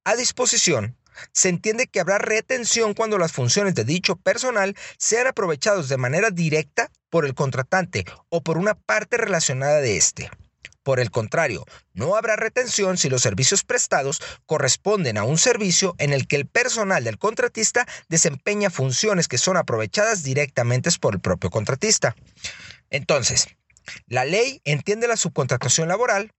a 0.07 0.15
disposición, 0.15 0.97
se 1.33 1.49
entiende 1.49 1.89
que 1.89 1.99
habrá 1.99 2.19
retención 2.19 2.95
cuando 2.95 3.19
las 3.19 3.33
funciones 3.33 3.75
de 3.75 3.85
dicho 3.85 4.15
personal 4.15 4.77
sean 4.99 5.27
aprovechados 5.27 5.89
de 5.89 5.97
manera 5.97 6.31
directa 6.31 6.93
por 7.11 7.27
el 7.27 7.35
contratante 7.35 8.05
o 8.29 8.41
por 8.41 8.57
una 8.57 8.75
parte 8.75 9.17
relacionada 9.17 9.81
de 9.81 9.97
éste. 9.97 10.31
Por 10.87 11.01
el 11.01 11.11
contrario, 11.11 11.65
no 11.95 12.15
habrá 12.15 12.37
retención 12.37 12.97
si 12.97 13.09
los 13.09 13.21
servicios 13.21 13.65
prestados 13.65 14.23
corresponden 14.47 15.19
a 15.19 15.25
un 15.25 15.37
servicio 15.37 15.97
en 15.99 16.13
el 16.13 16.29
que 16.29 16.37
el 16.37 16.47
personal 16.47 17.03
del 17.03 17.19
contratista 17.19 17.89
desempeña 18.09 18.71
funciones 18.71 19.27
que 19.27 19.37
son 19.37 19.57
aprovechadas 19.57 20.23
directamente 20.23 20.89
por 21.01 21.15
el 21.15 21.21
propio 21.21 21.51
contratista. 21.51 22.15
Entonces, 22.89 23.49
la 24.07 24.25
ley 24.25 24.61
entiende 24.63 25.09
la 25.09 25.17
subcontratación 25.17 25.89
laboral 25.89 26.31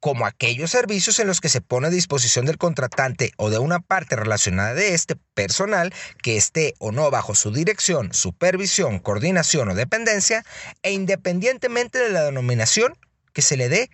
como 0.00 0.26
aquellos 0.26 0.70
servicios 0.70 1.18
en 1.18 1.26
los 1.26 1.40
que 1.40 1.48
se 1.48 1.60
pone 1.60 1.86
a 1.86 1.90
disposición 1.90 2.46
del 2.46 2.58
contratante 2.58 3.32
o 3.36 3.50
de 3.50 3.58
una 3.58 3.80
parte 3.80 4.16
relacionada 4.16 4.74
de 4.74 4.94
este 4.94 5.16
personal 5.34 5.92
que 6.22 6.36
esté 6.36 6.74
o 6.78 6.90
no 6.90 7.10
bajo 7.10 7.34
su 7.34 7.52
dirección, 7.52 8.12
supervisión, 8.12 8.98
coordinación 8.98 9.68
o 9.68 9.74
dependencia, 9.74 10.44
e 10.82 10.92
independientemente 10.92 11.98
de 11.98 12.10
la 12.10 12.24
denominación 12.24 12.94
que 13.32 13.42
se 13.42 13.56
le 13.56 13.68
dé 13.68 13.90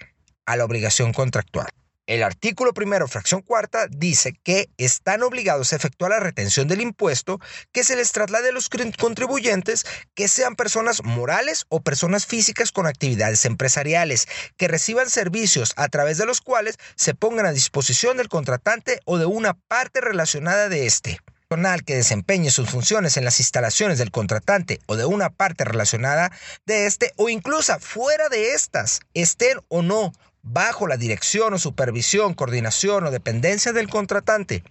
a 0.46 0.56
la 0.56 0.64
obligación 0.64 1.12
contractual. 1.12 1.68
El 2.06 2.22
artículo 2.22 2.72
primero, 2.72 3.08
fracción 3.08 3.42
cuarta, 3.42 3.88
dice 3.90 4.32
que 4.44 4.70
están 4.78 5.24
obligados 5.24 5.72
a 5.72 5.76
efectuar 5.76 6.12
la 6.12 6.20
retención 6.20 6.68
del 6.68 6.80
impuesto 6.80 7.40
que 7.72 7.82
se 7.82 7.96
les 7.96 8.12
traslade 8.12 8.50
a 8.50 8.52
los 8.52 8.68
contribuyentes 8.68 9.84
que 10.14 10.28
sean 10.28 10.54
personas 10.54 11.02
morales 11.02 11.66
o 11.68 11.80
personas 11.80 12.24
físicas 12.24 12.70
con 12.70 12.86
actividades 12.86 13.44
empresariales, 13.44 14.28
que 14.56 14.68
reciban 14.68 15.10
servicios 15.10 15.72
a 15.74 15.88
través 15.88 16.16
de 16.16 16.26
los 16.26 16.40
cuales 16.40 16.78
se 16.94 17.14
pongan 17.14 17.46
a 17.46 17.52
disposición 17.52 18.18
del 18.18 18.28
contratante 18.28 19.00
o 19.04 19.18
de 19.18 19.26
una 19.26 19.54
parte 19.54 20.00
relacionada 20.00 20.68
de 20.68 20.86
este. 20.86 21.18
Personal 21.48 21.84
que 21.84 21.94
desempeñe 21.94 22.50
sus 22.50 22.70
funciones 22.70 23.16
en 23.16 23.24
las 23.24 23.38
instalaciones 23.38 23.98
del 23.98 24.10
contratante 24.10 24.80
o 24.86 24.96
de 24.96 25.06
una 25.06 25.30
parte 25.30 25.64
relacionada 25.64 26.32
de 26.66 26.86
este 26.86 27.12
o 27.16 27.28
incluso 27.28 27.78
fuera 27.78 28.28
de 28.28 28.52
estas, 28.52 29.00
estén 29.14 29.60
o 29.68 29.82
no 29.82 30.12
bajo 30.48 30.86
la 30.86 30.96
dirección 30.96 31.54
o 31.54 31.58
supervisión, 31.58 32.34
coordinación 32.34 33.04
o 33.04 33.10
dependencia 33.10 33.72
del 33.72 33.88
contratante, 33.88 34.62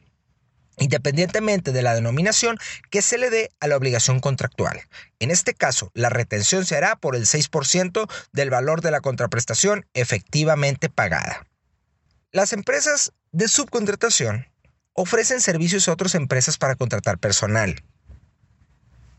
independientemente 0.78 1.74
de 1.74 1.82
la 1.82 1.94
denominación 1.94 2.58
que 2.90 3.02
se 3.02 3.18
le 3.18 3.30
dé 3.30 3.52
a 3.60 3.68
la 3.68 3.76
obligación 3.76 4.22
contractual. 4.22 4.82
En 5.20 5.32
este 5.32 5.54
caso, 5.54 5.92
la 5.94 6.10
retención 6.10 6.66
se 6.66 6.78
hará 6.78 6.96
por 6.96 7.16
el 7.16 7.26
6% 7.26 8.10
del 8.32 8.50
valor 8.50 8.82
de 8.82 8.92
la 8.92 9.02
contraprestación 9.02 9.86
efectivamente 9.94 10.90
pagada. 10.90 11.46
Las 12.32 12.54
empresas 12.54 13.12
de 13.34 13.50
subcontratación 13.50 14.48
ofrecen 14.94 15.42
servicios 15.42 15.90
a 15.90 15.94
otras 15.94 16.16
empresas 16.16 16.58
para 16.58 16.76
contratar 16.76 17.18
personal. 17.18 17.84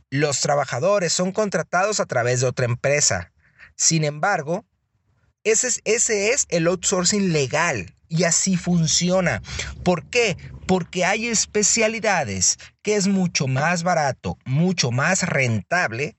Los 0.09 0.41
trabajadores 0.41 1.13
son 1.13 1.33
contratados 1.33 2.01
a 2.01 2.07
través 2.07 2.41
de 2.41 2.47
otra 2.47 2.65
empresa. 2.65 3.33
Sin 3.75 4.05
embargo, 4.05 4.65
ese 5.47 5.69
es, 5.69 5.81
ese 5.85 6.31
es 6.31 6.47
el 6.51 6.67
outsourcing 6.67 7.33
legal 7.33 7.95
y 8.09 8.25
así 8.25 8.57
funciona. 8.57 9.43
¿Por 9.85 10.05
qué? 10.11 10.37
Porque 10.67 11.05
hay 11.05 11.29
especialidades 11.29 12.59
que 12.83 12.97
es 12.97 13.07
mucho 13.07 13.47
más 13.47 13.83
barato, 13.83 14.39
mucho 14.45 14.91
más 14.91 15.23
rentable 15.23 16.17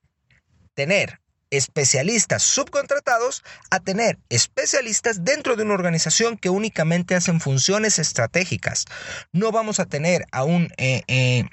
tener 0.73 1.19
especialistas 1.49 2.43
subcontratados 2.43 3.43
a 3.69 3.79
tener 3.79 4.17
especialistas 4.29 5.23
dentro 5.23 5.55
de 5.55 5.63
una 5.63 5.73
organización 5.73 6.37
que 6.37 6.49
únicamente 6.49 7.15
hacen 7.15 7.39
funciones 7.39 7.99
estratégicas. 7.99 8.85
No 9.31 9.51
vamos 9.51 9.79
a 9.79 9.85
tener 9.85 10.25
a 10.31 10.43
un... 10.43 10.69
Eh, 10.77 11.03
eh, 11.07 11.45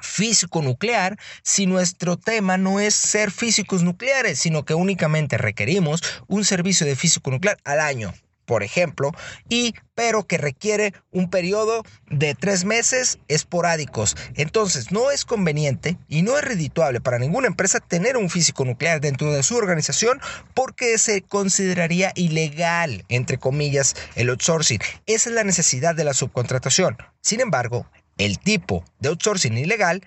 físico 0.00 0.62
nuclear 0.62 1.18
si 1.42 1.66
nuestro 1.66 2.16
tema 2.16 2.58
no 2.58 2.80
es 2.80 2.94
ser 2.94 3.30
físicos 3.30 3.82
nucleares, 3.82 4.38
sino 4.38 4.64
que 4.64 4.74
únicamente 4.74 5.38
requerimos 5.38 6.02
un 6.28 6.44
servicio 6.44 6.86
de 6.86 6.96
físico 6.96 7.30
nuclear 7.30 7.58
al 7.64 7.80
año, 7.80 8.12
por 8.44 8.62
ejemplo, 8.62 9.12
y 9.48 9.74
pero 9.94 10.26
que 10.26 10.38
requiere 10.38 10.92
un 11.10 11.30
periodo 11.30 11.84
de 12.10 12.34
tres 12.34 12.64
meses 12.64 13.18
esporádicos. 13.28 14.16
Entonces, 14.34 14.90
no 14.90 15.10
es 15.10 15.24
conveniente 15.24 15.96
y 16.08 16.22
no 16.22 16.36
es 16.36 16.44
redituable 16.44 17.00
para 17.00 17.18
ninguna 17.18 17.46
empresa 17.46 17.80
tener 17.80 18.16
un 18.16 18.30
físico 18.30 18.64
nuclear 18.64 19.00
dentro 19.00 19.32
de 19.32 19.42
su 19.42 19.56
organización 19.56 20.20
porque 20.54 20.98
se 20.98 21.22
consideraría 21.22 22.12
ilegal, 22.14 23.04
entre 23.08 23.38
comillas, 23.38 23.94
el 24.16 24.30
outsourcing. 24.30 24.80
Esa 25.06 25.30
es 25.30 25.34
la 25.34 25.44
necesidad 25.44 25.94
de 25.94 26.04
la 26.04 26.14
subcontratación. 26.14 26.96
Sin 27.20 27.40
embargo, 27.40 27.86
el 28.18 28.38
tipo 28.38 28.84
de 28.98 29.08
outsourcing 29.08 29.56
ilegal 29.56 30.06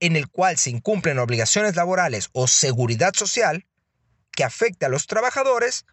en 0.00 0.16
el 0.16 0.28
cual 0.28 0.58
se 0.58 0.70
incumplen 0.70 1.18
obligaciones 1.18 1.76
laborales 1.76 2.30
o 2.32 2.46
seguridad 2.46 3.12
social 3.14 3.66
que 4.32 4.44
afecte 4.44 4.86
a 4.86 4.88
los 4.88 5.06
trabajadores 5.06 5.84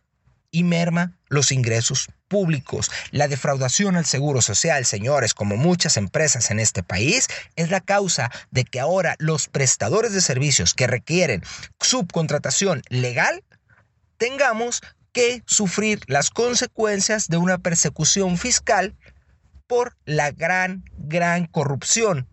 y 0.51 0.63
merma 0.63 1.17
los 1.27 1.51
ingresos 1.51 2.07
públicos. 2.27 2.89
La 3.11 3.27
defraudación 3.27 3.97
al 3.97 4.05
seguro 4.05 4.41
social, 4.41 4.85
señores, 4.85 5.33
como 5.33 5.57
muchas 5.57 5.97
empresas 5.97 6.51
en 6.51 6.59
este 6.59 6.83
país, 6.83 7.27
es 7.55 7.71
la 7.71 7.81
causa 7.81 8.31
de 8.51 8.63
que 8.63 8.79
ahora 8.79 9.15
los 9.19 9.47
prestadores 9.47 10.13
de 10.13 10.21
servicios 10.21 10.73
que 10.73 10.87
requieren 10.87 11.43
subcontratación 11.81 12.83
legal 12.89 13.43
tengamos 14.17 14.81
que 15.11 15.43
sufrir 15.45 16.01
las 16.07 16.29
consecuencias 16.29 17.27
de 17.27 17.37
una 17.37 17.57
persecución 17.57 18.37
fiscal 18.37 18.95
por 19.67 19.95
la 20.05 20.31
gran, 20.31 20.83
gran 20.97 21.45
corrupción 21.45 22.27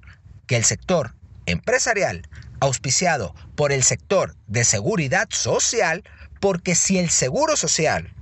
que 0.47 0.57
el 0.57 0.65
sector 0.65 1.15
empresarial, 1.47 2.29
auspiciado 2.61 3.35
por 3.57 3.73
el 3.73 3.83
sector 3.83 4.37
de 4.47 4.65
seguridad 4.65 5.29
social, 5.31 6.05
porque 6.41 6.75
si 6.75 6.99
el 6.99 7.11
seguro 7.11 7.57
social 7.57 8.15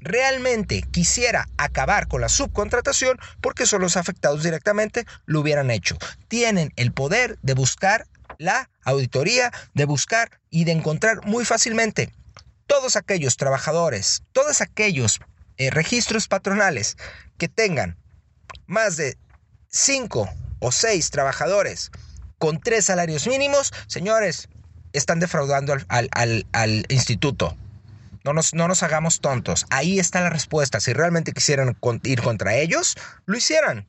realmente 0.00 0.82
quisiera 0.90 1.48
acabar 1.56 2.08
con 2.08 2.20
la 2.20 2.28
subcontratación, 2.28 3.18
porque 3.40 3.66
son 3.66 3.82
los 3.82 3.96
afectados 3.96 4.42
directamente, 4.42 5.04
lo 5.26 5.40
hubieran 5.40 5.70
hecho. 5.70 5.96
Tienen 6.28 6.72
el 6.76 6.92
poder 6.92 7.38
de 7.42 7.54
buscar 7.54 8.06
la 8.38 8.70
auditoría, 8.82 9.52
de 9.74 9.84
buscar 9.84 10.30
y 10.48 10.64
de 10.64 10.72
encontrar 10.72 11.24
muy 11.26 11.44
fácilmente 11.44 12.12
todos 12.66 12.96
aquellos 12.96 13.36
trabajadores, 13.36 14.22
todos 14.32 14.60
aquellos 14.60 15.20
eh, 15.58 15.70
registros 15.70 16.28
patronales 16.28 16.96
que 17.36 17.48
tengan 17.48 17.99
más 18.70 18.96
de 18.96 19.18
5 19.68 20.30
o 20.60 20.72
6 20.72 21.10
trabajadores 21.10 21.90
con 22.38 22.60
3 22.60 22.84
salarios 22.84 23.26
mínimos, 23.26 23.72
señores, 23.86 24.48
están 24.92 25.20
defraudando 25.20 25.76
al, 25.88 26.86
instituto. 26.88 27.56
No 28.24 28.32
nos, 28.32 28.54
no 28.54 28.68
nos, 28.68 28.82
hagamos 28.82 29.20
tontos. 29.20 29.66
Ahí 29.70 29.98
está 29.98 30.20
la 30.20 30.30
respuesta. 30.30 30.80
Si 30.80 30.92
realmente 30.92 31.32
quisieran 31.32 31.76
ir 32.04 32.22
contra 32.22 32.56
ellos, 32.56 32.96
lo 33.26 33.36
hicieran. 33.36 33.86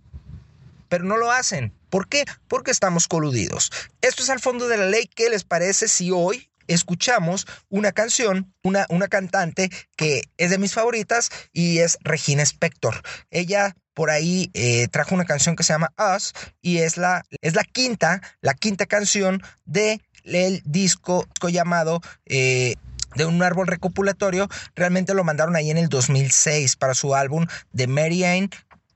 Pero 0.90 1.04
no 1.04 1.18
lo 1.18 1.32
hacen. 1.32 1.74
¿Por 1.90 2.08
qué? 2.08 2.26
Porque 2.48 2.72
estamos 2.72 3.08
coludidos. 3.08 3.72
Esto 4.02 4.24
es 4.24 4.30
al 4.30 4.40
fondo 4.40 4.68
de 4.68 4.78
la 4.78 4.86
ley. 4.86 5.10
¿Qué 5.14 5.30
les 5.30 5.44
parece 5.44 5.88
si 5.88 6.12
hoy 6.12 6.52
escuchamos 6.68 7.48
una 7.70 7.92
canción, 7.92 8.54
una, 8.64 8.86
una 8.90 9.08
cantante 9.08 9.70
que 9.96 10.24
es 10.38 10.50
de 10.50 10.58
mis 10.58 10.74
favoritas 10.74 11.30
y 11.52 11.80
es 11.80 11.98
Regina 12.02 12.44
Spector. 12.44 13.02
Ella 13.30 13.76
por 13.94 14.10
ahí 14.10 14.50
eh, 14.54 14.88
trajo 14.88 15.16
una 15.16 15.26
canción 15.26 15.56
que 15.56 15.64
se 15.64 15.74
llama 15.74 15.94
Us 15.98 16.34
y 16.62 16.80
es 16.80 16.98
la, 16.98 17.24
es 17.42 17.56
la 17.56 17.64
quinta, 17.64 18.22
la 18.42 18.54
quinta 18.54 18.86
canción 18.86 19.42
de 19.66 20.02
el 20.24 20.62
disco 20.66 21.28
llamado 21.50 22.02
eh, 22.26 22.76
de 23.16 23.26
un 23.26 23.42
árbol 23.44 23.68
recopulatorio. 23.68 24.48
Realmente 24.76 25.14
lo 25.14 25.24
mandaron 25.24 25.56
ahí 25.56 25.72
en 25.72 25.78
el 25.78 25.90
2006 25.90 26.76
para 26.76 26.94
su 26.94 27.16
álbum 27.16 27.48
de 27.72 27.88
Mary. 27.88 28.50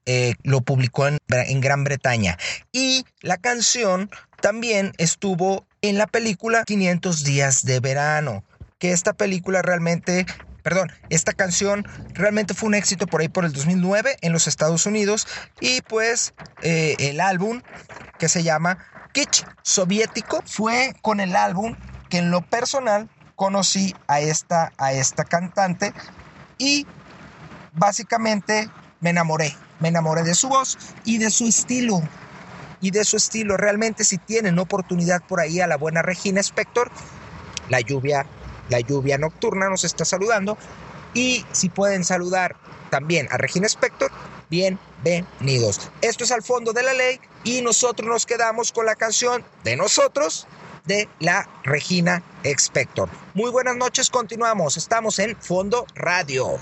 Eh, 0.07 0.35
lo 0.43 0.61
publicó 0.61 1.07
en, 1.07 1.17
en 1.29 1.61
Gran 1.61 1.83
Bretaña. 1.83 2.37
Y 2.71 3.05
la 3.21 3.37
canción 3.37 4.11
también 4.39 4.93
estuvo 4.97 5.65
en 5.81 5.97
la 5.97 6.05
película 6.05 6.63
500 6.63 7.23
días 7.23 7.65
de 7.65 7.79
verano. 7.79 8.43
Que 8.77 8.91
esta 8.91 9.13
película 9.13 9.61
realmente 9.61 10.25
perdón, 10.65 10.91
esta 11.11 11.31
canción 11.31 11.87
realmente 12.15 12.55
fue 12.55 12.69
un 12.69 12.73
éxito 12.73 13.05
por 13.05 13.21
ahí 13.21 13.27
por 13.27 13.45
el 13.45 13.53
2009 13.53 14.17
en 14.21 14.33
los 14.33 14.47
Estados 14.47 14.87
Unidos 14.87 15.27
y 15.61 15.81
pues 15.81 16.33
eh, 16.63 16.95
el 16.97 17.21
álbum 17.21 17.61
que 18.17 18.27
se 18.27 18.41
llama 18.41 18.79
Kitsch 19.13 19.45
Soviético 19.61 20.41
fue 20.47 20.95
con 21.03 21.19
el 21.19 21.35
álbum 21.35 21.75
que 22.09 22.17
en 22.17 22.31
lo 22.31 22.41
personal 22.41 23.07
conocí 23.35 23.93
a 24.07 24.21
esta, 24.21 24.73
a 24.79 24.91
esta 24.91 25.23
cantante 25.23 25.93
y 26.57 26.87
básicamente 27.73 28.67
me 29.01 29.11
enamoré, 29.11 29.55
me 29.79 29.89
enamoré 29.89 30.23
de 30.23 30.33
su 30.33 30.49
voz 30.49 30.79
y 31.03 31.19
de 31.19 31.29
su 31.29 31.45
estilo. 31.45 32.01
Y 32.81 32.89
de 32.91 33.05
su 33.05 33.17
estilo, 33.17 33.55
realmente 33.55 34.03
si 34.03 34.17
tienen 34.17 34.59
oportunidad 34.59 35.21
por 35.23 35.39
ahí 35.39 35.59
a 35.59 35.67
la 35.67 35.77
buena 35.77 36.01
Regina 36.01 36.39
Spector, 36.41 36.91
la 37.69 37.79
lluvia 37.81 38.25
la 38.69 38.79
lluvia 38.79 39.17
nocturna 39.17 39.69
nos 39.69 39.83
está 39.83 40.05
saludando. 40.05 40.57
Y 41.13 41.45
si 41.51 41.69
pueden 41.69 42.03
saludar 42.03 42.55
también 42.89 43.27
a 43.31 43.37
Regina 43.37 43.67
Spector, 43.67 44.11
bienvenidos. 44.49 45.89
Esto 46.01 46.23
es 46.23 46.31
al 46.31 46.43
fondo 46.43 46.73
de 46.73 46.83
la 46.83 46.93
ley 46.93 47.19
y 47.43 47.61
nosotros 47.61 48.07
nos 48.07 48.25
quedamos 48.25 48.71
con 48.71 48.85
la 48.85 48.95
canción 48.95 49.43
de 49.63 49.77
nosotros 49.77 50.47
de 50.85 51.09
la 51.19 51.49
Regina 51.63 52.21
Spector. 52.43 53.09
Muy 53.33 53.51
buenas 53.51 53.75
noches, 53.75 54.09
continuamos. 54.09 54.77
Estamos 54.77 55.19
en 55.19 55.35
Fondo 55.37 55.85
Radio. 55.95 56.59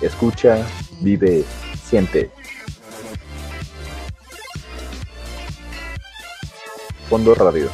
Escucha 0.00 0.66
vive, 1.00 1.44
siente. 1.88 2.30
Fondo 7.08 7.34
Radio. 7.34 7.68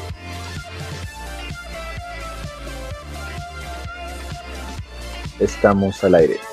Estamos 5.39 6.03
al 6.05 6.15
aire. 6.15 6.46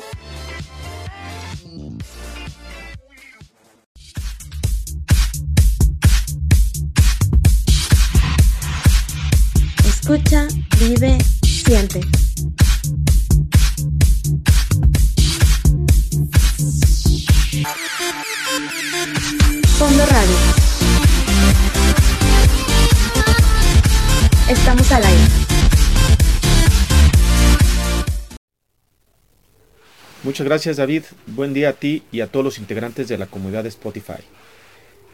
Muchas 30.34 30.48
gracias 30.48 30.78
David, 30.78 31.04
buen 31.28 31.54
día 31.54 31.69
a 31.69 31.74
ti 31.74 32.02
y 32.12 32.22
a 32.22 32.26
todos 32.26 32.43
los 32.43 32.58
integrantes 32.58 33.08
de 33.08 33.19
la 33.19 33.28
comunidad 33.28 33.62
de 33.62 33.69
Spotify. 33.69 34.24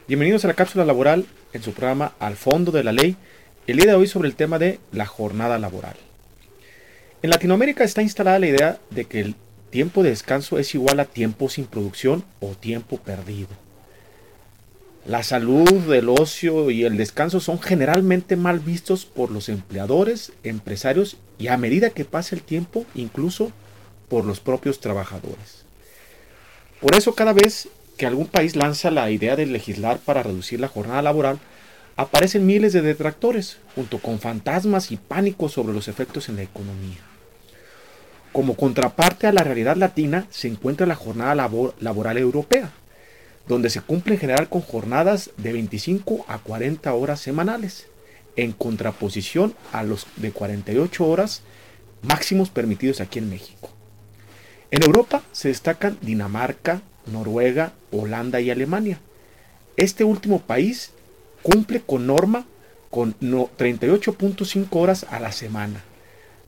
Bienvenidos 0.08 0.46
a 0.46 0.48
la 0.48 0.54
cápsula 0.54 0.86
laboral 0.86 1.26
en 1.52 1.62
su 1.62 1.74
programa 1.74 2.14
Al 2.20 2.38
fondo 2.38 2.72
de 2.72 2.86
la 2.86 2.94
ley, 2.94 3.18
el 3.68 3.76
día 3.76 3.88
de 3.88 3.96
hoy 3.96 4.08
sobre 4.08 4.30
el 4.30 4.36
tema 4.36 4.60
de 4.60 4.80
la 4.94 5.06
jornada 5.06 5.60
laboral. 5.60 5.98
En 7.22 7.32
Latinoamérica 7.32 7.84
está 7.84 8.02
instalada 8.02 8.40
la 8.40 8.48
idea 8.48 8.80
de 8.92 9.04
que 9.08 9.20
el 9.20 9.36
tiempo 9.72 10.04
de 10.04 10.12
descanso 10.12 10.58
es 10.58 10.74
igual 10.74 11.02
a 11.02 11.06
tiempo 11.06 11.50
sin 11.50 11.66
producción 11.66 12.24
o 12.40 12.52
tiempo 12.52 12.96
perdido. 12.96 13.50
La 15.06 15.24
salud, 15.24 15.92
el 15.92 16.08
ocio 16.08 16.72
y 16.72 16.86
el 16.86 16.96
descanso 16.96 17.42
son 17.42 17.60
generalmente 17.60 18.38
mal 18.38 18.60
vistos 18.60 19.04
por 19.04 19.32
los 19.32 19.50
empleadores, 19.50 20.32
empresarios 20.44 21.18
y 21.38 21.48
a 21.48 21.58
medida 21.58 21.90
que 21.90 22.06
pasa 22.06 22.38
el 22.38 22.42
tiempo, 22.42 22.86
incluso 22.96 23.52
por 24.10 24.26
los 24.26 24.40
propios 24.40 24.80
trabajadores. 24.80 25.66
Por 26.82 26.96
eso 26.96 27.14
cada 27.14 27.34
vez 27.34 27.70
que 27.98 28.06
algún 28.06 28.28
país 28.28 28.56
lanza 28.56 28.92
la 28.92 29.12
idea 29.12 29.36
de 29.36 29.46
legislar 29.46 30.00
para 30.00 30.24
reducir 30.24 30.60
la 30.60 30.70
jornada 30.70 31.02
laboral, 31.02 31.40
aparecen 31.98 32.46
miles 32.46 32.72
de 32.72 32.82
detractores, 32.82 33.58
junto 33.76 34.00
con 34.00 34.20
fantasmas 34.20 34.92
y 34.92 34.98
pánicos 34.98 35.52
sobre 35.52 35.74
los 35.74 35.90
efectos 35.90 36.30
en 36.30 36.38
la 36.38 36.44
economía. 36.44 37.00
Como 38.32 38.56
contraparte 38.56 39.28
a 39.28 39.34
la 39.34 39.44
realidad 39.44 39.76
latina 39.76 40.26
se 40.30 40.48
encuentra 40.48 40.88
la 40.88 40.96
jornada 40.96 41.36
laboral 41.36 42.18
europea, 42.18 42.72
donde 43.48 43.70
se 43.70 43.82
cumple 43.82 44.14
en 44.14 44.20
general 44.22 44.48
con 44.48 44.62
jornadas 44.62 45.32
de 45.36 45.52
25 45.52 46.26
a 46.30 46.38
40 46.38 46.94
horas 46.94 47.20
semanales, 47.20 47.88
en 48.38 48.54
contraposición 48.54 49.54
a 49.74 49.84
los 49.84 50.08
de 50.16 50.32
48 50.32 51.06
horas 51.06 51.42
máximos 52.02 52.50
permitidos 52.50 53.02
aquí 53.02 53.20
en 53.20 53.30
México. 53.30 53.72
En 54.72 54.84
Europa 54.84 55.24
se 55.32 55.48
destacan 55.48 55.98
Dinamarca, 56.02 56.82
Noruega, 57.08 57.74
Holanda 57.92 58.40
y 58.40 58.52
Alemania. 58.52 59.00
Este 59.78 60.04
último 60.04 60.42
país 60.42 60.92
cumple 61.42 61.82
con 61.82 62.06
norma 62.06 62.46
con 62.92 63.18
38.5 63.20 64.68
horas 64.72 65.06
a 65.10 65.20
la 65.20 65.32
semana, 65.32 65.84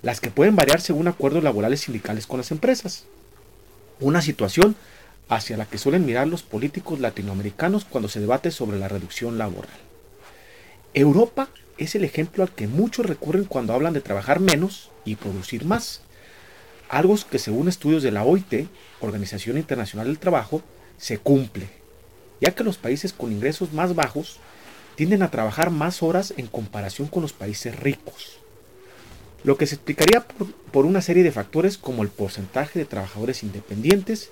las 0.01 0.21
que 0.21 0.29
pueden 0.29 0.55
variar 0.55 0.81
según 0.81 1.07
acuerdos 1.07 1.43
laborales 1.43 1.81
sindicales 1.81 2.27
con 2.27 2.37
las 2.37 2.51
empresas. 2.51 3.05
Una 3.99 4.21
situación 4.21 4.75
hacia 5.29 5.57
la 5.57 5.65
que 5.65 5.77
suelen 5.77 6.05
mirar 6.05 6.27
los 6.27 6.43
políticos 6.43 6.99
latinoamericanos 6.99 7.85
cuando 7.85 8.09
se 8.09 8.19
debate 8.19 8.51
sobre 8.51 8.77
la 8.77 8.87
reducción 8.87 9.37
laboral. 9.37 9.71
Europa 10.93 11.49
es 11.77 11.95
el 11.95 12.03
ejemplo 12.03 12.43
al 12.43 12.51
que 12.51 12.67
muchos 12.67 13.05
recurren 13.05 13.45
cuando 13.45 13.73
hablan 13.73 13.93
de 13.93 14.01
trabajar 14.01 14.39
menos 14.39 14.91
y 15.05 15.15
producir 15.15 15.65
más. 15.65 16.01
Algo 16.91 17.17
que 17.29 17.39
según 17.39 17.69
estudios 17.69 18.03
de 18.03 18.11
la 18.11 18.25
OIT, 18.25 18.67
Organización 18.99 19.57
Internacional 19.57 20.07
del 20.07 20.19
Trabajo, 20.19 20.61
se 20.97 21.17
cumple, 21.17 21.69
ya 22.41 22.53
que 22.53 22.65
los 22.65 22.77
países 22.77 23.13
con 23.13 23.31
ingresos 23.31 23.71
más 23.71 23.95
bajos 23.95 24.39
tienden 24.95 25.23
a 25.23 25.31
trabajar 25.31 25.71
más 25.71 26.03
horas 26.03 26.33
en 26.35 26.47
comparación 26.47 27.07
con 27.07 27.21
los 27.21 27.31
países 27.31 27.79
ricos. 27.79 28.39
Lo 29.45 29.57
que 29.57 29.67
se 29.67 29.75
explicaría 29.75 30.27
por, 30.73 30.85
una 30.85 31.01
serie 31.01 31.23
de 31.23 31.31
factores 31.31 31.77
como 31.77 32.03
el 32.03 32.09
porcentaje 32.09 32.77
de 32.77 32.83
trabajadores 32.83 33.41
independientes, 33.41 34.29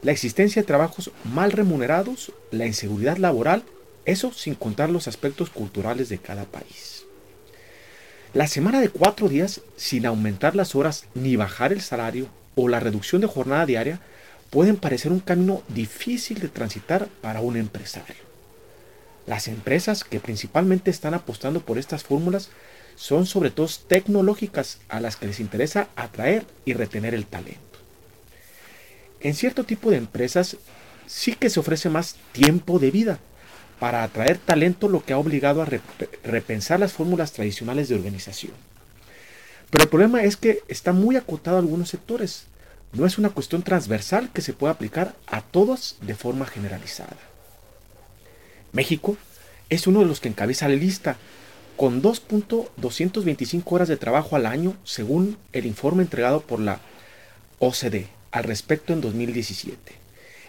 la 0.00 0.12
existencia 0.12 0.62
de 0.62 0.68
trabajos 0.68 1.10
mal 1.24 1.50
remunerados, 1.50 2.30
la 2.52 2.66
inseguridad 2.66 3.16
laboral, 3.16 3.64
eso 4.04 4.32
sin 4.32 4.54
contar 4.54 4.88
los 4.88 5.08
aspectos 5.08 5.50
culturales 5.50 6.08
de 6.08 6.18
cada 6.18 6.44
país. 6.44 6.97
La 8.34 8.46
semana 8.46 8.82
de 8.82 8.90
cuatro 8.90 9.26
días 9.28 9.62
sin 9.76 10.04
aumentar 10.04 10.54
las 10.54 10.74
horas 10.74 11.06
ni 11.14 11.36
bajar 11.36 11.72
el 11.72 11.80
salario 11.80 12.28
o 12.56 12.68
la 12.68 12.78
reducción 12.78 13.22
de 13.22 13.26
jornada 13.26 13.64
diaria 13.64 14.00
pueden 14.50 14.76
parecer 14.76 15.12
un 15.12 15.20
camino 15.20 15.62
difícil 15.68 16.38
de 16.38 16.48
transitar 16.48 17.08
para 17.22 17.40
un 17.40 17.56
empresario. 17.56 18.28
Las 19.26 19.48
empresas 19.48 20.04
que 20.04 20.20
principalmente 20.20 20.90
están 20.90 21.14
apostando 21.14 21.60
por 21.60 21.78
estas 21.78 22.04
fórmulas 22.04 22.50
son 22.96 23.24
sobre 23.24 23.50
todo 23.50 23.68
tecnológicas 23.86 24.78
a 24.90 25.00
las 25.00 25.16
que 25.16 25.26
les 25.26 25.40
interesa 25.40 25.88
atraer 25.96 26.44
y 26.66 26.74
retener 26.74 27.14
el 27.14 27.24
talento. 27.24 27.78
En 29.20 29.32
cierto 29.34 29.64
tipo 29.64 29.90
de 29.90 29.96
empresas 29.96 30.58
sí 31.06 31.34
que 31.34 31.48
se 31.48 31.60
ofrece 31.60 31.88
más 31.88 32.16
tiempo 32.32 32.78
de 32.78 32.90
vida 32.90 33.20
para 33.78 34.02
atraer 34.02 34.38
talento, 34.38 34.88
lo 34.88 35.04
que 35.04 35.12
ha 35.12 35.18
obligado 35.18 35.62
a 35.62 35.68
repensar 36.24 36.80
las 36.80 36.92
fórmulas 36.92 37.32
tradicionales 37.32 37.88
de 37.88 37.94
organización. 37.94 38.52
Pero 39.70 39.84
el 39.84 39.90
problema 39.90 40.22
es 40.22 40.36
que 40.36 40.62
está 40.68 40.92
muy 40.92 41.16
acotado 41.16 41.56
a 41.56 41.60
algunos 41.60 41.90
sectores. 41.90 42.46
No 42.92 43.06
es 43.06 43.18
una 43.18 43.30
cuestión 43.30 43.62
transversal 43.62 44.30
que 44.32 44.40
se 44.40 44.54
pueda 44.54 44.72
aplicar 44.72 45.14
a 45.26 45.42
todos 45.42 45.96
de 46.00 46.14
forma 46.14 46.46
generalizada. 46.46 47.16
México 48.72 49.16
es 49.68 49.86
uno 49.86 50.00
de 50.00 50.06
los 50.06 50.20
que 50.20 50.28
encabeza 50.28 50.68
la 50.68 50.74
lista, 50.74 51.16
con 51.76 52.02
2.225 52.02 53.62
horas 53.66 53.88
de 53.88 53.96
trabajo 53.96 54.34
al 54.34 54.46
año, 54.46 54.76
según 54.84 55.36
el 55.52 55.66
informe 55.66 56.02
entregado 56.02 56.40
por 56.40 56.60
la 56.60 56.80
OCDE 57.60 58.08
al 58.32 58.44
respecto 58.44 58.92
en 58.92 59.00
2017, 59.00 59.92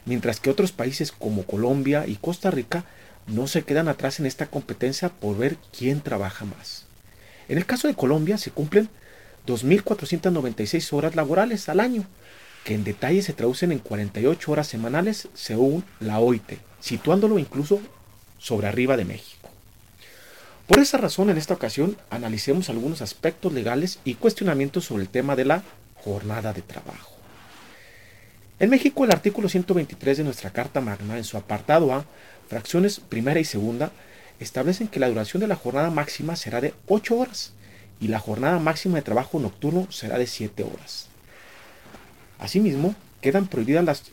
mientras 0.05 0.39
que 0.39 0.49
otros 0.49 0.71
países 0.71 1.11
como 1.11 1.43
Colombia 1.43 2.07
y 2.07 2.15
Costa 2.15 2.49
Rica 2.49 2.85
no 3.29 3.47
se 3.47 3.63
quedan 3.63 3.87
atrás 3.87 4.19
en 4.19 4.25
esta 4.25 4.47
competencia 4.47 5.09
por 5.09 5.37
ver 5.37 5.57
quién 5.77 6.01
trabaja 6.01 6.45
más. 6.45 6.85
En 7.47 7.57
el 7.57 7.65
caso 7.65 7.87
de 7.87 7.95
Colombia 7.95 8.37
se 8.37 8.51
cumplen 8.51 8.89
2.496 9.47 10.93
horas 10.93 11.15
laborales 11.15 11.69
al 11.69 11.79
año, 11.79 12.05
que 12.63 12.75
en 12.75 12.83
detalle 12.83 13.21
se 13.21 13.33
traducen 13.33 13.71
en 13.71 13.79
48 13.79 14.51
horas 14.51 14.67
semanales 14.67 15.27
según 15.33 15.83
la 15.99 16.19
OIT, 16.19 16.59
situándolo 16.79 17.39
incluso 17.39 17.79
sobre 18.37 18.67
arriba 18.67 18.97
de 18.97 19.05
México. 19.05 19.49
Por 20.67 20.79
esa 20.79 20.97
razón, 20.97 21.31
en 21.31 21.37
esta 21.37 21.55
ocasión, 21.55 21.97
analicemos 22.11 22.69
algunos 22.69 23.01
aspectos 23.01 23.51
legales 23.53 23.99
y 24.03 24.13
cuestionamientos 24.13 24.85
sobre 24.85 25.03
el 25.03 25.09
tema 25.09 25.35
de 25.35 25.45
la 25.45 25.63
jornada 25.95 26.53
de 26.53 26.61
trabajo. 26.61 27.15
En 28.59 28.69
México, 28.69 29.03
el 29.03 29.11
artículo 29.11 29.49
123 29.49 30.17
de 30.17 30.23
nuestra 30.25 30.51
Carta 30.51 30.79
Magna, 30.81 31.17
en 31.17 31.23
su 31.23 31.37
apartado 31.37 31.93
A, 31.93 32.05
fracciones 32.49 32.99
primera 32.99 33.39
y 33.39 33.45
segunda, 33.45 33.91
establecen 34.39 34.87
que 34.87 34.99
la 34.99 35.07
duración 35.07 35.39
de 35.39 35.47
la 35.47 35.55
jornada 35.55 35.91
máxima 35.91 36.35
será 36.35 36.59
de 36.59 36.73
8 36.87 37.17
horas 37.17 37.53
y 38.01 38.07
la 38.07 38.19
jornada 38.19 38.59
máxima 38.59 38.95
de 38.95 39.03
trabajo 39.03 39.39
nocturno 39.39 39.89
será 39.91 40.17
de 40.17 40.27
7 40.27 40.63
horas. 40.63 41.07
Asimismo, 42.39 42.95
quedan 43.21 43.47
prohibidas 43.47 43.83
las, 43.85 44.03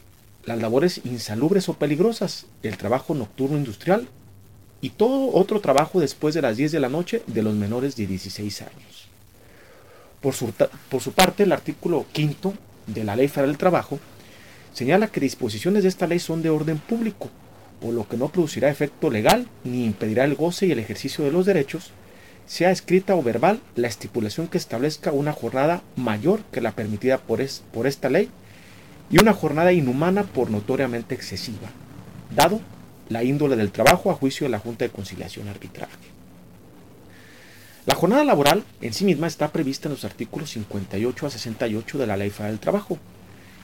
las 0.45 0.59
labores 0.59 1.01
insalubres 1.05 1.69
o 1.69 1.75
peligrosas, 1.75 2.47
el 2.63 2.77
trabajo 2.77 3.15
nocturno 3.15 3.57
industrial 3.57 4.09
y 4.81 4.91
todo 4.91 5.33
otro 5.33 5.61
trabajo 5.61 6.01
después 6.01 6.35
de 6.35 6.43
las 6.43 6.57
10 6.57 6.73
de 6.73 6.81
la 6.81 6.89
noche 6.89 7.23
de 7.27 7.43
los 7.43 7.55
menores 7.55 7.97
de 7.97 8.07
16 8.07 8.63
años. 8.63 9.09
Por 10.21 10.35
su, 10.35 10.53
por 10.91 11.01
su 11.01 11.13
parte, 11.13 11.45
el 11.45 11.53
artículo 11.53 12.05
quinto 12.13 12.55
de 12.87 13.05
la 13.05 13.17
Ley 13.17 13.29
Federal 13.29 13.51
del 13.51 13.59
Trabajo 13.59 13.99
señala 14.75 15.09
que 15.09 15.21
disposiciones 15.21 15.85
de 15.85 15.89
esta 15.89 16.07
ley 16.07 16.19
son 16.19 16.43
de 16.43 16.51
orden 16.51 16.79
público, 16.79 17.31
por 17.81 17.95
lo 17.95 18.09
que 18.09 18.17
no 18.17 18.29
producirá 18.29 18.71
efecto 18.71 19.11
legal 19.11 19.47
ni 19.65 19.85
impedirá 19.85 20.25
el 20.25 20.35
goce 20.35 20.67
y 20.67 20.73
el 20.73 20.79
ejercicio 20.79 21.25
de 21.25 21.33
los 21.33 21.47
derechos, 21.47 21.93
sea 22.47 22.71
escrita 22.71 23.15
o 23.17 23.23
verbal 23.23 23.61
la 23.75 23.89
estipulación 23.89 24.49
que 24.49 24.59
establezca 24.59 25.13
una 25.13 25.33
jornada 25.33 25.83
mayor 25.97 26.41
que 26.53 26.61
la 26.61 26.73
permitida 26.73 27.19
por, 27.19 27.45
por 27.73 27.87
esta 27.87 28.09
ley 28.09 28.31
y 29.11 29.21
una 29.21 29.33
jornada 29.33 29.73
inhumana 29.73 30.25
por 30.25 30.51
notoriamente 30.51 31.15
excesiva, 31.15 31.71
dado 32.35 32.61
la 33.09 33.23
índole 33.23 33.57
del 33.57 33.73
trabajo 33.73 34.11
a 34.11 34.15
juicio 34.15 34.47
de 34.47 34.51
la 34.51 34.59
Junta 34.59 34.85
de 34.85 34.91
Conciliación 34.91 35.49
Arbitraje. 35.49 36.17
La 37.87 37.95
jornada 37.95 38.25
laboral 38.25 38.65
en 38.81 38.93
sí 38.93 39.05
misma 39.05 39.29
está 39.29 39.53
prevista 39.53 39.89
en 39.89 39.93
los 39.95 40.05
artículos 40.05 40.51
58 40.51 41.27
a 41.27 41.31
68 41.31 41.99
de 41.99 42.07
la 42.07 42.17
Ley 42.17 42.31
Federal 42.31 42.53
del 42.53 42.61
Trabajo, 42.61 42.99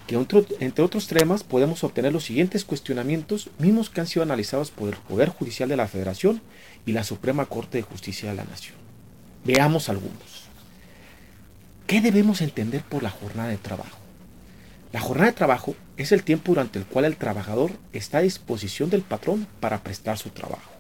que 0.07 0.17
entre 0.61 0.85
otros 0.85 1.07
temas 1.07 1.45
podemos 1.45 1.85
obtener 1.85 2.13
los 2.13 2.25
siguientes 2.25 2.65
cuestionamientos, 2.65 3.51
mismos 3.59 3.91
que 3.91 4.01
han 4.01 4.07
sido 4.07 4.23
analizados 4.23 4.71
por 4.71 4.89
el 4.89 4.97
Poder 4.97 5.29
Judicial 5.29 5.69
de 5.69 5.77
la 5.77 5.89
Federación 5.89 6.43
y 6.87 6.93
la 6.93 7.05
Suprema 7.05 7.47
Corte 7.47 7.79
de 7.79 7.83
Justicia 7.83 8.31
de 8.31 8.37
la 8.37 8.45
Nación. 8.45 8.77
Veamos 9.45 9.89
algunos. 9.89 10.43
¿Qué 11.87 12.01
debemos 12.01 12.41
entender 12.41 12.83
por 12.83 13.03
la 13.03 13.11
jornada 13.11 13.49
de 13.49 13.59
trabajo? 13.59 13.99
La 14.93 15.01
jornada 15.01 15.31
de 15.31 15.37
trabajo 15.37 15.75
es 15.97 16.13
el 16.13 16.23
tiempo 16.23 16.53
durante 16.53 16.79
el 16.79 16.85
cual 16.85 17.07
el 17.07 17.17
trabajador 17.17 17.73
está 17.93 18.19
a 18.19 18.23
disposición 18.23 18.91
del 18.91 19.03
patrón 19.03 19.47
para 19.61 19.83
prestar 19.83 20.19
su 20.19 20.31
trabajo. 20.31 20.71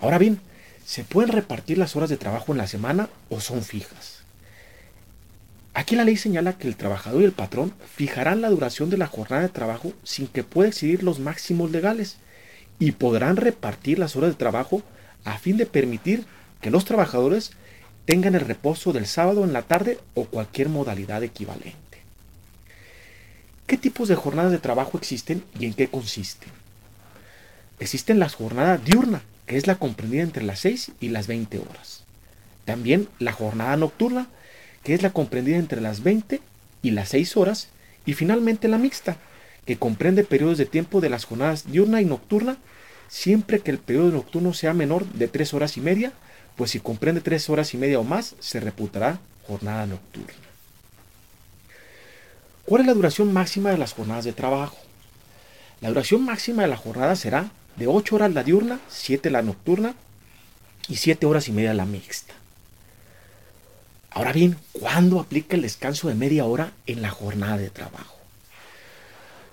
Ahora 0.00 0.18
bien, 0.18 0.40
¿se 0.84 1.04
pueden 1.04 1.32
repartir 1.32 1.78
las 1.78 1.96
horas 1.96 2.10
de 2.10 2.16
trabajo 2.16 2.52
en 2.52 2.58
la 2.58 2.66
semana 2.66 3.08
o 3.28 3.40
son 3.40 3.62
fijas? 3.62 4.21
Aquí 5.74 5.96
la 5.96 6.04
ley 6.04 6.16
señala 6.16 6.58
que 6.58 6.68
el 6.68 6.76
trabajador 6.76 7.22
y 7.22 7.24
el 7.24 7.32
patrón 7.32 7.72
fijarán 7.94 8.42
la 8.42 8.50
duración 8.50 8.90
de 8.90 8.98
la 8.98 9.06
jornada 9.06 9.42
de 9.42 9.48
trabajo 9.48 9.92
sin 10.04 10.26
que 10.26 10.44
pueda 10.44 10.68
excedir 10.68 11.02
los 11.02 11.18
máximos 11.18 11.70
legales 11.70 12.18
y 12.78 12.92
podrán 12.92 13.36
repartir 13.36 13.98
las 13.98 14.16
horas 14.16 14.30
de 14.30 14.36
trabajo 14.36 14.82
a 15.24 15.38
fin 15.38 15.56
de 15.56 15.66
permitir 15.66 16.24
que 16.60 16.70
los 16.70 16.84
trabajadores 16.84 17.52
tengan 18.04 18.34
el 18.34 18.42
reposo 18.42 18.92
del 18.92 19.06
sábado 19.06 19.44
en 19.44 19.52
la 19.52 19.62
tarde 19.62 19.98
o 20.14 20.24
cualquier 20.24 20.68
modalidad 20.68 21.22
equivalente. 21.22 21.78
¿Qué 23.66 23.78
tipos 23.78 24.08
de 24.08 24.16
jornadas 24.16 24.52
de 24.52 24.58
trabajo 24.58 24.98
existen 24.98 25.44
y 25.58 25.66
en 25.66 25.74
qué 25.74 25.88
consisten? 25.88 26.50
Existen 27.78 28.18
las 28.18 28.34
jornadas 28.34 28.84
diurna, 28.84 29.22
que 29.46 29.56
es 29.56 29.66
la 29.66 29.76
comprendida 29.76 30.22
entre 30.22 30.44
las 30.44 30.60
6 30.60 30.92
y 31.00 31.08
las 31.08 31.26
20 31.26 31.58
horas. 31.58 32.04
También 32.64 33.08
la 33.18 33.32
jornada 33.32 33.76
nocturna, 33.76 34.28
que 34.82 34.94
es 34.94 35.02
la 35.02 35.10
comprendida 35.10 35.56
entre 35.56 35.80
las 35.80 36.02
20 36.02 36.40
y 36.82 36.90
las 36.90 37.10
6 37.10 37.36
horas, 37.36 37.68
y 38.04 38.14
finalmente 38.14 38.68
la 38.68 38.78
mixta, 38.78 39.16
que 39.64 39.76
comprende 39.76 40.24
periodos 40.24 40.58
de 40.58 40.66
tiempo 40.66 41.00
de 41.00 41.10
las 41.10 41.24
jornadas 41.24 41.70
diurna 41.70 42.00
y 42.00 42.04
nocturna, 42.04 42.56
siempre 43.08 43.60
que 43.60 43.70
el 43.70 43.78
periodo 43.78 44.10
nocturno 44.10 44.54
sea 44.54 44.74
menor 44.74 45.04
de 45.06 45.28
3 45.28 45.54
horas 45.54 45.76
y 45.76 45.80
media, 45.80 46.12
pues 46.56 46.72
si 46.72 46.80
comprende 46.80 47.20
3 47.20 47.50
horas 47.50 47.74
y 47.74 47.76
media 47.76 48.00
o 48.00 48.04
más, 48.04 48.34
se 48.40 48.60
reputará 48.60 49.20
jornada 49.46 49.86
nocturna. 49.86 50.32
¿Cuál 52.64 52.82
es 52.82 52.86
la 52.86 52.94
duración 52.94 53.32
máxima 53.32 53.70
de 53.70 53.78
las 53.78 53.92
jornadas 53.92 54.24
de 54.24 54.32
trabajo? 54.32 54.76
La 55.80 55.88
duración 55.88 56.24
máxima 56.24 56.62
de 56.62 56.68
la 56.68 56.76
jornada 56.76 57.16
será 57.16 57.50
de 57.76 57.86
8 57.86 58.16
horas 58.16 58.32
la 58.32 58.44
diurna, 58.44 58.80
7 58.88 59.30
la 59.30 59.42
nocturna 59.42 59.94
y 60.88 60.96
7 60.96 61.26
horas 61.26 61.48
y 61.48 61.52
media 61.52 61.74
la 61.74 61.86
mixta. 61.86 62.34
Ahora 64.14 64.32
bien, 64.32 64.56
¿cuándo 64.72 65.20
aplica 65.20 65.56
el 65.56 65.62
descanso 65.62 66.08
de 66.08 66.14
media 66.14 66.44
hora 66.44 66.72
en 66.86 67.00
la 67.00 67.10
jornada 67.10 67.56
de 67.56 67.70
trabajo? 67.70 68.16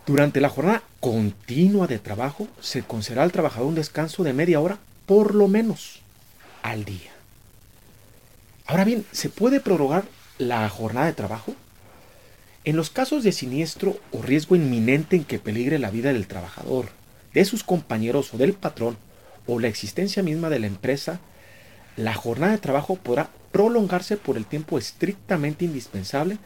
Durante 0.06 0.41
la 0.41 0.50
jornada 0.50 0.84
continua 1.00 1.88
de 1.88 2.00
trabajo 2.00 2.48
se 2.60 2.84
concederá 2.84 3.24
al 3.24 3.32
trabajador 3.32 3.67
un 3.67 3.76
descanso 3.76 4.24
de 4.24 4.34
media 4.34 4.60
hora 4.60 4.80
por 5.06 5.36
lo 5.36 5.48
menos 5.48 6.02
al 6.62 6.84
día. 6.84 7.12
Ahora 8.65 8.84
bien, 8.84 9.06
se 9.12 9.30
puede 9.30 9.60
prorrogar 9.60 10.04
la 10.38 10.67
jornada 10.69 11.08
de 11.08 11.13
trabajo? 11.13 11.56
En 12.65 12.76
los 12.76 12.89
casos 12.89 13.24
de 13.24 13.32
siniestro 13.32 13.98
o 14.12 14.22
riesgo 14.22 14.56
inminente 14.56 15.15
en 15.15 15.24
que 15.24 15.39
peligre 15.39 15.80
la 15.80 15.91
vida 15.91 16.12
del 16.12 16.28
trabajador, 16.28 16.89
de 17.34 17.45
sus 17.45 17.63
compañeros 17.63 18.34
o 18.34 18.38
del 18.38 18.54
patrón, 18.54 18.98
o 19.48 19.60
la 19.60 19.67
existencia 19.67 20.22
misma 20.24 20.50
de 20.50 20.60
la 20.60 20.67
empresa, 20.67 21.19
la 22.00 22.14
jornada 22.14 22.54
de 22.54 22.60
trabajo 22.60 22.96
podrá 22.96 23.30
prolongarse 23.52 24.16
por 24.16 24.38
el 24.38 24.46
tiempo 24.46 24.78
estrictamente 24.78 25.66
indispensable 25.66 26.38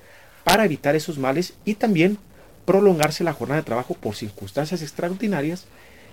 para 0.44 0.66
evitar 0.66 0.96
esos 0.96 1.20
males 1.20 1.54
y 1.63 1.76
también 1.76 2.18
prolongarse 2.66 3.24
la 3.24 3.34
jornada 3.34 3.62
de 3.62 3.66
trabajo 3.66 3.94
por 3.94 4.16
circunstancias 4.16 4.82
extraordinarias 4.82 5.66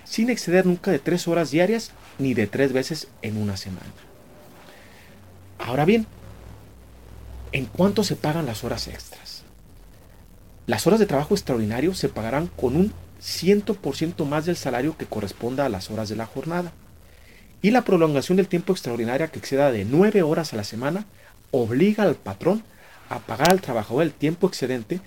sin 0.05 0.29
exceder 0.29 0.67
nunca 0.67 0.91
de 0.91 0.99
tres 0.99 1.27
horas 1.27 1.51
diarias 1.51 1.93
ni 2.19 2.35
de 2.35 2.47
tres 2.49 2.75
veces 2.75 3.09
en 3.23 3.39
una 3.39 3.57
semana. 3.57 3.87
Ahora 5.59 5.87
bien, 5.87 6.07
¿en 7.53 7.65
cuánto 7.65 8.05
se 8.05 8.17
pagan 8.17 8.45
las 8.45 8.63
horas 8.63 8.89
extras? 8.89 9.45
Las 10.67 10.87
horas 10.87 11.01
de 11.01 11.07
trabajo 11.07 11.35
extraordinario 11.35 11.95
se 11.95 12.11
pagarán 12.11 12.49
con 12.49 12.77
un 12.77 12.93
100% 13.23 14.27
más 14.27 14.45
del 14.45 14.57
salario 14.57 14.99
que 14.99 15.07
corresponda 15.07 15.65
a 15.65 15.71
las 15.71 15.91
horas 15.91 16.11
de 16.11 16.17
la 16.17 16.27
jornada. 16.27 16.73
Y 17.63 17.71
la 17.71 17.83
prolongación 17.83 18.37
del 18.37 18.49
tiempo 18.49 18.73
extraordinario 18.73 19.31
que 19.31 19.39
exceda 19.39 19.71
de 19.71 19.85
9 19.85 20.23
horas 20.23 20.53
a 20.53 20.57
la 20.57 20.65
semana 20.65 21.05
obliga 21.51 22.05
al 22.05 22.15
patrón 22.15 22.63
a 23.09 23.19
pagar 23.19 23.51
al 23.51 23.61
trabajador 23.61 24.03
el 24.03 24.13
tiempo 24.13 24.47
excedente 24.47 25.01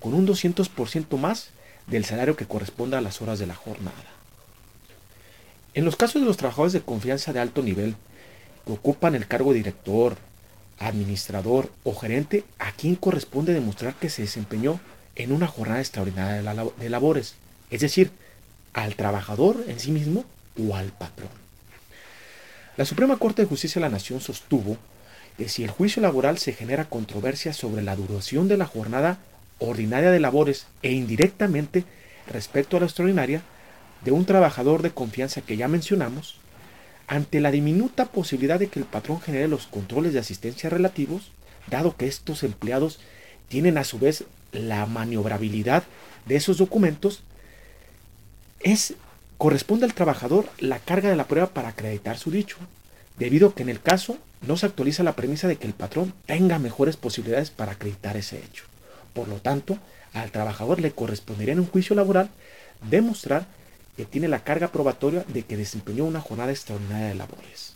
con 0.00 0.14
un 0.14 0.26
200% 0.26 1.16
más 1.18 1.50
del 1.86 2.04
salario 2.04 2.36
que 2.36 2.46
corresponda 2.46 2.98
a 2.98 3.02
las 3.02 3.20
horas 3.22 3.38
de 3.38 3.46
la 3.46 3.54
jornada. 3.54 3.94
En 5.74 5.84
los 5.84 5.96
casos 5.96 6.20
de 6.20 6.26
los 6.26 6.36
trabajadores 6.36 6.72
de 6.72 6.80
confianza 6.80 7.32
de 7.32 7.40
alto 7.40 7.62
nivel, 7.62 7.94
que 8.66 8.72
ocupan 8.72 9.14
el 9.14 9.28
cargo 9.28 9.52
de 9.52 9.58
director, 9.58 10.16
administrador 10.78 11.70
o 11.84 11.94
gerente, 11.94 12.44
a 12.58 12.72
quien 12.72 12.96
corresponde 12.96 13.52
demostrar 13.52 13.94
que 13.94 14.10
se 14.10 14.22
desempeñó 14.22 14.80
en 15.14 15.32
una 15.32 15.46
jornada 15.46 15.80
extraordinaria 15.80 16.42
de 16.78 16.90
labores, 16.90 17.34
es 17.70 17.80
decir, 17.80 18.10
al 18.72 18.96
trabajador 18.96 19.64
en 19.68 19.78
sí 19.78 19.90
mismo 19.90 20.24
o 20.58 20.74
al 20.74 20.88
patrón. 20.88 21.39
La 22.80 22.86
Suprema 22.86 23.18
Corte 23.18 23.42
de 23.42 23.48
Justicia 23.48 23.78
de 23.78 23.86
la 23.86 23.92
Nación 23.92 24.22
sostuvo 24.22 24.78
que 25.36 25.50
si 25.50 25.64
el 25.64 25.70
juicio 25.70 26.00
laboral 26.00 26.38
se 26.38 26.54
genera 26.54 26.86
controversia 26.88 27.52
sobre 27.52 27.82
la 27.82 27.94
duración 27.94 28.48
de 28.48 28.56
la 28.56 28.64
jornada 28.64 29.18
ordinaria 29.58 30.10
de 30.10 30.18
labores 30.18 30.66
e 30.80 30.92
indirectamente 30.92 31.84
respecto 32.26 32.78
a 32.78 32.80
la 32.80 32.86
extraordinaria 32.86 33.42
de 34.02 34.12
un 34.12 34.24
trabajador 34.24 34.80
de 34.80 34.92
confianza 34.92 35.42
que 35.42 35.58
ya 35.58 35.68
mencionamos, 35.68 36.36
ante 37.06 37.42
la 37.42 37.50
diminuta 37.50 38.06
posibilidad 38.06 38.58
de 38.58 38.68
que 38.68 38.78
el 38.78 38.86
patrón 38.86 39.20
genere 39.20 39.46
los 39.46 39.66
controles 39.66 40.14
de 40.14 40.20
asistencia 40.20 40.70
relativos, 40.70 41.32
dado 41.66 41.98
que 41.98 42.06
estos 42.06 42.42
empleados 42.44 42.98
tienen 43.48 43.76
a 43.76 43.84
su 43.84 43.98
vez 43.98 44.24
la 44.52 44.86
maniobrabilidad 44.86 45.82
de 46.24 46.36
esos 46.36 46.56
documentos, 46.56 47.24
es 48.60 48.94
corresponde 49.40 49.86
al 49.86 49.94
trabajador 49.94 50.50
la 50.58 50.80
carga 50.80 51.08
de 51.08 51.16
la 51.16 51.26
prueba 51.26 51.46
para 51.46 51.70
acreditar 51.70 52.18
su 52.18 52.30
dicho, 52.30 52.58
debido 53.16 53.48
a 53.48 53.54
que 53.54 53.62
en 53.62 53.70
el 53.70 53.80
caso 53.80 54.18
no 54.46 54.58
se 54.58 54.66
actualiza 54.66 55.02
la 55.02 55.16
premisa 55.16 55.48
de 55.48 55.56
que 55.56 55.66
el 55.66 55.72
patrón 55.72 56.12
tenga 56.26 56.58
mejores 56.58 56.98
posibilidades 56.98 57.48
para 57.48 57.72
acreditar 57.72 58.18
ese 58.18 58.36
hecho. 58.36 58.64
Por 59.14 59.28
lo 59.28 59.36
tanto, 59.36 59.78
al 60.12 60.30
trabajador 60.30 60.82
le 60.82 60.90
correspondería 60.90 61.54
en 61.54 61.60
un 61.60 61.68
juicio 61.68 61.96
laboral 61.96 62.28
demostrar 62.90 63.46
que 63.96 64.04
tiene 64.04 64.28
la 64.28 64.44
carga 64.44 64.68
probatoria 64.68 65.24
de 65.26 65.42
que 65.42 65.56
desempeñó 65.56 66.04
una 66.04 66.20
jornada 66.20 66.52
extraordinaria 66.52 67.06
de 67.06 67.14
labores. 67.14 67.72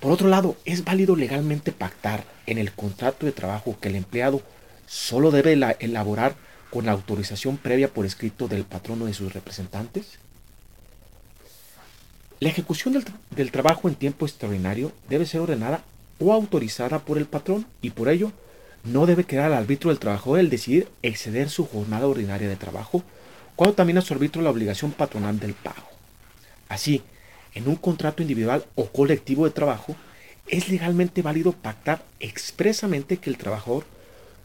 Por 0.00 0.10
otro 0.10 0.26
lado, 0.26 0.56
es 0.64 0.82
válido 0.82 1.14
legalmente 1.14 1.70
pactar 1.70 2.24
en 2.46 2.58
el 2.58 2.72
contrato 2.72 3.26
de 3.26 3.32
trabajo 3.32 3.76
que 3.80 3.90
el 3.90 3.94
empleado 3.94 4.42
solo 4.88 5.30
debe 5.30 5.52
elaborar 5.78 6.34
con 6.74 6.88
autorización 6.88 7.56
previa 7.56 7.86
por 7.86 8.04
escrito 8.04 8.48
del 8.48 8.64
patrono 8.64 9.06
de 9.06 9.14
sus 9.14 9.32
representantes? 9.32 10.18
La 12.40 12.48
ejecución 12.48 13.00
del, 13.30 13.52
trabajo 13.52 13.88
en 13.88 13.94
tiempo 13.94 14.26
extraordinario 14.26 14.90
debe 15.08 15.24
ser 15.24 15.40
ordenada 15.40 15.84
o 16.18 16.32
autorizada 16.32 16.98
por 16.98 17.16
el 17.16 17.26
patrón 17.26 17.64
y 17.80 17.90
por 17.90 18.08
ello 18.08 18.32
no 18.82 19.06
debe 19.06 19.22
quedar 19.22 19.52
al 19.52 19.58
arbitro 19.58 19.90
del 19.90 20.00
trabajador 20.00 20.40
el 20.40 20.50
decidir 20.50 20.88
exceder 21.02 21.48
su 21.48 21.64
jornada 21.64 22.08
ordinaria 22.08 22.48
de 22.48 22.56
trabajo 22.56 23.04
cuando 23.54 23.76
también 23.76 23.98
a 23.98 24.02
su 24.02 24.12
arbitro 24.12 24.42
la 24.42 24.50
obligación 24.50 24.90
patronal 24.90 25.38
del 25.38 25.54
pago. 25.54 25.86
Así, 26.68 27.02
en 27.54 27.68
un 27.68 27.76
contrato 27.76 28.20
individual 28.20 28.64
o 28.74 28.88
colectivo 28.88 29.44
de 29.44 29.52
trabajo, 29.52 29.94
es 30.48 30.68
legalmente 30.68 31.22
válido 31.22 31.52
pactar 31.52 32.04
expresamente 32.18 33.18
que 33.18 33.30
el 33.30 33.38
trabajador 33.38 33.84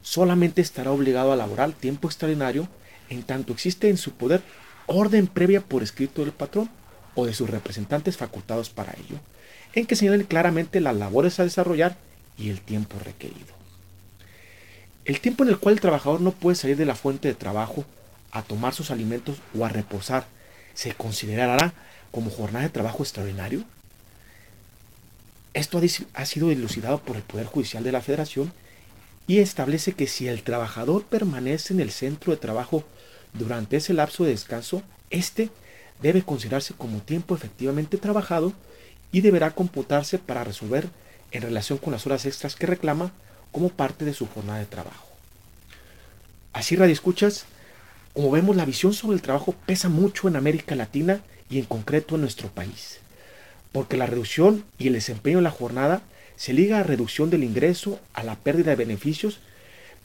solamente 0.02 0.62
estará 0.62 0.92
obligado 0.92 1.32
a 1.32 1.36
laborar 1.36 1.72
tiempo 1.74 2.08
extraordinario 2.08 2.68
en 3.10 3.24
tanto 3.24 3.54
existe 3.54 3.90
en 3.90 3.98
su 3.98 4.12
poder 4.12 4.42
orden 4.86 5.28
previa 5.28 5.62
por 5.62 5.84
escrito 5.84 6.22
del 6.22 6.32
patrón 6.32 6.70
o 7.16 7.26
de 7.26 7.34
sus 7.34 7.50
representantes 7.50 8.18
facultados 8.18 8.70
para 8.70 8.94
ello, 8.94 9.20
en 9.74 9.86
que 9.86 9.96
señalen 9.96 10.24
claramente 10.24 10.80
las 10.80 10.96
labores 10.96 11.40
a 11.40 11.44
desarrollar 11.44 11.98
y 12.38 12.50
el 12.50 12.62
tiempo 12.62 12.98
requerido. 13.04 13.60
El 15.06 15.20
tiempo 15.20 15.44
en 15.44 15.50
el 15.50 15.58
cual 15.58 15.74
el 15.74 15.82
trabajador 15.82 16.22
no 16.22 16.32
puede 16.32 16.56
salir 16.56 16.78
de 16.78 16.86
la 16.86 16.96
fuente 16.96 17.28
de 17.28 17.34
trabajo 17.34 17.86
a 18.32 18.44
tomar 18.44 18.74
sus 18.74 18.92
alimentos 18.92 19.38
o 19.58 19.66
a 19.66 19.70
reposar 19.70 20.26
se 20.74 20.94
considerará 20.94 21.74
como 22.12 22.32
jornada 22.32 22.64
de 22.64 22.70
trabajo 22.70 23.04
extraordinario. 23.04 23.64
Esto 25.54 25.82
ha 26.14 26.26
sido 26.26 26.50
dilucidado 26.50 27.00
por 27.00 27.16
el 27.16 27.24
Poder 27.24 27.48
Judicial 27.48 27.84
de 27.84 27.92
la 27.92 28.02
Federación 28.02 28.54
y 29.30 29.38
establece 29.38 29.94
que 29.94 30.08
si 30.08 30.28
el 30.28 30.42
trabajador 30.42 31.04
permanece 31.04 31.72
en 31.72 31.82
el 31.82 31.92
centro 31.92 32.32
de 32.32 32.39
trabajo 32.39 32.84
durante 33.36 33.78
ese 33.78 33.94
lapso 33.94 34.24
de 34.24 34.32
descanso, 34.32 34.82
éste 35.12 35.52
debe 36.02 36.24
considerarse 36.24 36.74
como 36.74 36.98
tiempo 37.04 37.36
efectivamente 37.36 37.98
trabajado 37.98 38.54
y 39.12 39.22
deberá 39.22 39.52
computarse 39.52 40.18
para 40.18 40.44
resolver 40.44 40.89
en 41.30 41.44
relación 41.44 41.78
con 41.78 41.94
las 41.94 42.08
horas 42.08 42.26
extras 42.26 42.56
que 42.56 42.65
reclama 42.65 43.12
como 43.52 43.70
parte 43.70 44.04
de 44.04 44.15
su 44.15 44.26
jornada 44.26 44.58
de 44.58 44.65
trabajo. 44.65 45.08
Así, 46.52 46.76
Radio 46.76 46.94
Escuchas, 46.94 47.46
como 48.15 48.32
vemos, 48.32 48.56
la 48.56 48.65
visión 48.65 48.96
sobre 48.96 49.13
el 49.13 49.22
trabajo 49.22 49.54
pesa 49.68 49.89
mucho 49.89 50.28
en 50.28 50.38
América 50.38 50.74
Latina 50.74 51.22
y 51.52 51.60
en 51.60 51.65
concreto 51.65 52.15
en 52.15 52.22
nuestro 52.22 52.48
país, 52.48 52.98
porque 53.74 53.96
la 53.96 54.08
reducción 54.08 54.65
y 54.80 54.88
el 54.88 54.94
desempeño 54.94 55.38
de 55.38 55.44
la 55.44 55.52
jornada 55.52 56.02
se 56.39 56.54
liga 56.54 56.80
a 56.80 56.84
reducción 56.84 57.30
del 57.30 57.43
ingreso, 57.43 57.99
a 58.13 58.23
la 58.23 58.38
pérdida 58.38 58.69
de 58.69 58.78
beneficios, 58.78 59.41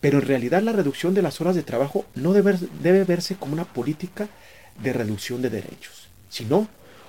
pero 0.01 0.19
en 0.19 0.27
realidad 0.27 0.63
la 0.63 0.73
reducción 0.73 1.15
de 1.15 1.23
las 1.23 1.41
horas 1.41 1.55
de 1.55 1.63
trabajo 1.63 2.07
no 2.17 2.33
debe, 2.33 3.05
verse 3.05 3.37
como 3.37 3.53
una 3.53 3.67
política 3.67 4.29
de 4.83 4.93
reducción 4.93 5.43
de 5.43 5.51
derechos, 5.51 6.09
sino 6.31 6.67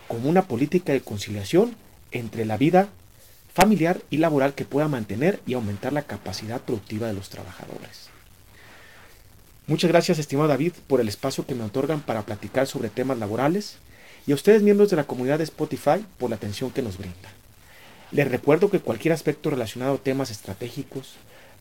como 0.07 0.29
una 0.29 0.43
política 0.43 0.93
de 0.93 1.01
conciliación 1.01 1.75
entre 2.11 2.45
la 2.45 2.55
vida 2.55 2.89
familiar 3.51 3.99
y 4.11 4.17
laboral 4.17 4.53
que 4.53 4.63
pueda 4.63 4.87
mantener 4.87 5.39
y 5.47 5.55
aumentar 5.55 5.91
la 5.91 6.03
capacidad 6.03 6.61
productiva 6.61 7.07
de 7.07 7.15
los 7.15 7.29
trabajadores. 7.29 8.09
Muchas 9.65 9.89
gracias, 9.89 10.19
estimado 10.19 10.49
David, 10.49 10.73
por 10.85 11.01
el 11.01 11.09
espacio 11.09 11.47
que 11.47 11.55
me 11.55 11.63
otorgan 11.63 12.01
para 12.01 12.21
platicar 12.21 12.67
sobre 12.67 12.89
temas 12.89 13.17
laborales 13.17 13.77
y 14.27 14.33
a 14.33 14.35
ustedes, 14.35 14.61
miembros 14.61 14.91
de 14.91 14.97
la 14.97 15.05
comunidad 15.05 15.39
de 15.39 15.45
Spotify, 15.45 16.05
por 16.19 16.29
la 16.29 16.35
atención 16.35 16.69
que 16.69 16.83
nos 16.83 16.99
brindan. 16.99 17.34
Les 18.15 18.31
recuerdo 18.31 18.69
que 18.69 18.79
cualquier 18.79 19.13
aspecto 19.13 19.49
relacionado 19.49 19.95
a 19.95 19.97
temas 19.97 20.31
estratégicos, 20.31 21.15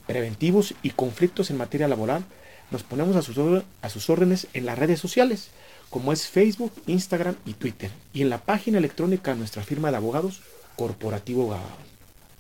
preventivos 0.06 0.74
y 0.84 0.90
conflictos 0.90 1.50
en 1.50 1.56
materia 1.56 1.88
laboral, 1.88 2.24
nos 2.70 2.84
ponemos 2.84 3.16
a 3.16 3.22
sus, 3.22 4.08
órdenes 4.08 4.46
en 4.52 4.64
las 4.64 4.78
redes 4.78 5.00
sociales, 5.00 5.48
como 5.90 6.12
es 6.12 6.28
Facebook, 6.28 6.70
Instagram 6.86 7.34
y 7.44 7.54
Twitter, 7.54 7.90
y 8.12 8.22
en 8.22 8.30
la 8.30 8.38
página 8.38 8.78
electrónica 8.78 9.32
de 9.32 9.38
nuestra 9.38 9.64
firma 9.64 9.90
de 9.90 9.96
abogados, 9.96 10.42
Corporativo 10.76 11.48
Gabao. 11.48 11.64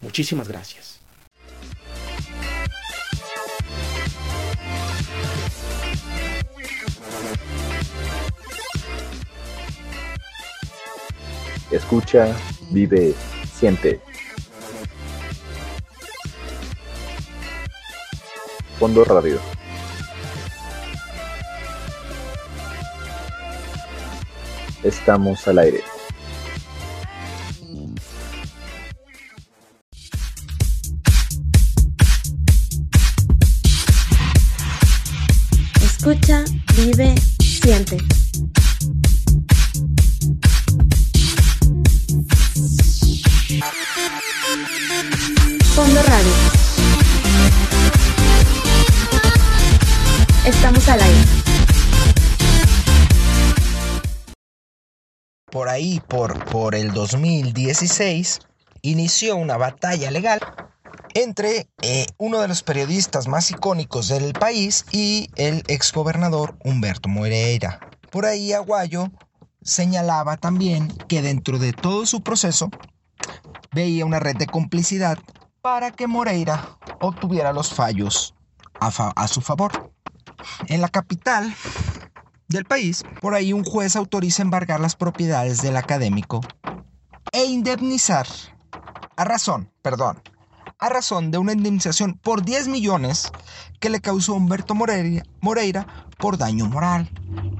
Muchísimas 0.00 0.46
gracias. 0.46 1.00
Escucha, 11.72 12.36
vive, 12.70 13.16
Fondo 18.78 19.02
Radio. 19.04 19.40
Estamos 24.82 25.48
al 25.48 25.58
aire. 25.60 25.93
2016, 57.94 58.40
inició 58.82 59.36
una 59.36 59.56
batalla 59.56 60.10
legal 60.10 60.40
entre 61.14 61.68
eh, 61.80 62.06
uno 62.18 62.40
de 62.40 62.48
los 62.48 62.64
periodistas 62.64 63.28
más 63.28 63.52
icónicos 63.52 64.08
del 64.08 64.32
país 64.32 64.84
y 64.90 65.30
el 65.36 65.62
exgobernador 65.68 66.56
Humberto 66.64 67.08
Moreira. 67.08 67.78
Por 68.10 68.26
ahí 68.26 68.52
Aguayo 68.52 69.12
señalaba 69.62 70.36
también 70.36 70.88
que 71.08 71.22
dentro 71.22 71.60
de 71.60 71.72
todo 71.72 72.04
su 72.04 72.22
proceso 72.22 72.68
veía 73.72 74.04
una 74.04 74.18
red 74.18 74.36
de 74.36 74.46
complicidad 74.46 75.16
para 75.60 75.92
que 75.92 76.08
Moreira 76.08 76.76
obtuviera 77.00 77.52
los 77.52 77.72
fallos 77.72 78.34
a, 78.80 78.88
a 78.88 79.28
su 79.28 79.40
favor. 79.40 79.92
En 80.66 80.80
la 80.80 80.88
capital 80.88 81.54
del 82.48 82.64
país, 82.64 83.04
por 83.20 83.34
ahí 83.34 83.52
un 83.52 83.64
juez 83.64 83.94
autoriza 83.94 84.42
embargar 84.42 84.80
las 84.80 84.96
propiedades 84.96 85.62
del 85.62 85.76
académico 85.76 86.40
e 87.34 87.46
indemnizar 87.46 88.28
a 89.16 89.24
razón, 89.24 89.68
perdón, 89.82 90.22
a 90.78 90.88
razón 90.88 91.32
de 91.32 91.38
una 91.38 91.52
indemnización 91.52 92.14
por 92.14 92.44
10 92.44 92.68
millones 92.68 93.32
que 93.80 93.90
le 93.90 94.00
causó 94.00 94.34
Humberto 94.34 94.76
Moreira, 94.76 96.06
por 96.16 96.38
daño 96.38 96.66
moral, 96.66 97.10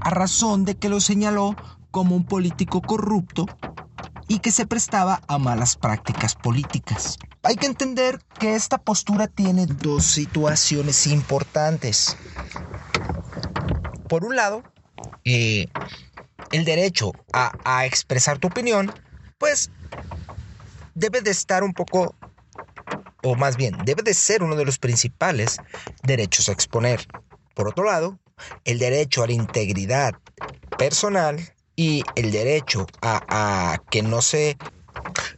a 0.01 0.11
razón 0.11 0.65
de 0.65 0.77
que 0.77 0.89
lo 0.89 1.01
señaló 1.01 1.57
como 1.91 2.15
un 2.15 2.25
político 2.25 2.83
corrupto 2.83 3.47
y 4.29 4.39
que 4.39 4.53
se 4.53 4.65
prestaba 4.65 5.21
a 5.27 5.39
malas 5.39 5.75
prácticas 5.75 6.37
políticas. 6.37 7.19
Hay 7.43 7.57
que 7.57 7.67
entender 7.67 8.21
que 8.39 8.55
esta 8.55 8.79
postura 8.79 9.27
tiene 9.27 9.67
dos 9.67 10.05
situaciones 10.05 11.09
importantes. 11.09 12.17
Por 14.09 14.25
un 14.25 14.37
lado, 14.37 14.63
eh, 15.25 15.67
el 16.53 16.65
derecho 16.65 17.11
a 17.33 17.87
expresar 17.87 18.39
tu 18.39 18.47
opinión, 18.47 18.93
pues 19.38 19.70
debe 20.94 21.20
de 21.20 21.31
estar 21.31 21.62
un 21.62 21.73
poco, 21.73 22.14
o 23.23 23.35
más 23.35 23.57
bien, 23.57 23.85
debe 23.85 24.03
de 24.03 24.14
ser 24.14 24.42
uno 24.42 24.57
de 24.57 24.64
los 24.64 24.79
principales 24.79 25.61
derechos 26.03 26.49
a 26.49 26.53
exponer. 26.53 27.07
Por 27.55 27.68
otro 27.68 27.85
lado, 27.85 28.18
el 28.64 28.79
derecho 28.79 29.23
a 29.23 29.27
la 29.27 29.33
integridad 29.33 30.14
personal 30.77 31.55
y 31.77 32.05
el 32.16 32.31
derecho 32.31 32.87
a, 33.03 33.23
a 33.29 33.79
que 33.90 34.03
no 34.03 34.23
se 34.23 34.57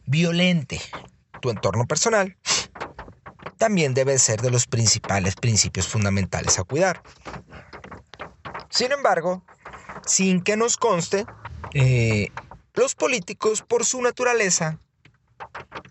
violente 0.06 0.80
tu 1.40 1.50
entorno 1.50 1.86
personal 1.86 2.36
también 3.56 3.94
debe 3.94 4.18
ser 4.18 4.40
de 4.42 4.50
los 4.50 4.66
principales 4.66 5.36
principios 5.36 5.88
fundamentales 5.88 6.58
a 6.58 6.64
cuidar. 6.64 7.02
Sin 8.70 8.92
embargo, 8.92 9.42
sin 10.06 10.42
que 10.42 10.56
nos 10.56 10.76
conste, 10.76 11.24
eh, 11.72 12.28
los 12.76 12.94
políticos 12.94 13.62
por 13.66 13.84
su 13.84 14.00
naturaleza 14.02 14.78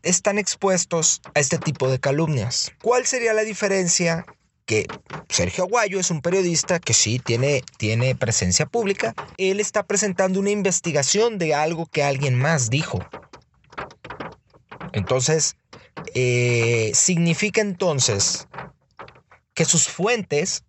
están 0.03 0.37
expuestos 0.37 1.21
a 1.33 1.39
este 1.39 1.57
tipo 1.57 1.89
de 1.89 1.99
calumnias. 1.99 2.71
¿Cuál 2.81 3.05
sería 3.05 3.33
la 3.33 3.41
diferencia? 3.41 4.25
Que 4.65 4.87
Sergio 5.29 5.65
Aguayo 5.65 5.99
es 5.99 6.09
un 6.09 6.21
periodista 6.21 6.79
que 6.79 6.93
sí 6.93 7.19
tiene, 7.19 7.63
tiene 7.77 8.15
presencia 8.15 8.65
pública. 8.65 9.13
Él 9.37 9.59
está 9.59 9.83
presentando 9.83 10.39
una 10.39 10.49
investigación 10.51 11.37
de 11.37 11.53
algo 11.53 11.85
que 11.85 12.03
alguien 12.03 12.35
más 12.35 12.69
dijo. 12.69 12.99
Entonces, 14.93 15.55
eh, 16.13 16.91
significa 16.93 17.61
entonces 17.61 18.47
que 19.53 19.65
sus 19.65 19.87
fuentes 19.87 20.63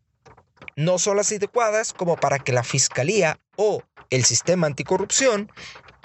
no 0.77 0.99
son 0.99 1.17
las 1.17 1.33
adecuadas 1.33 1.93
como 1.93 2.17
para 2.17 2.39
que 2.39 2.53
la 2.53 2.65
fiscalía 2.65 3.39
o 3.57 3.83
el 4.11 4.25
sistema 4.25 4.67
anticorrupción, 4.67 5.51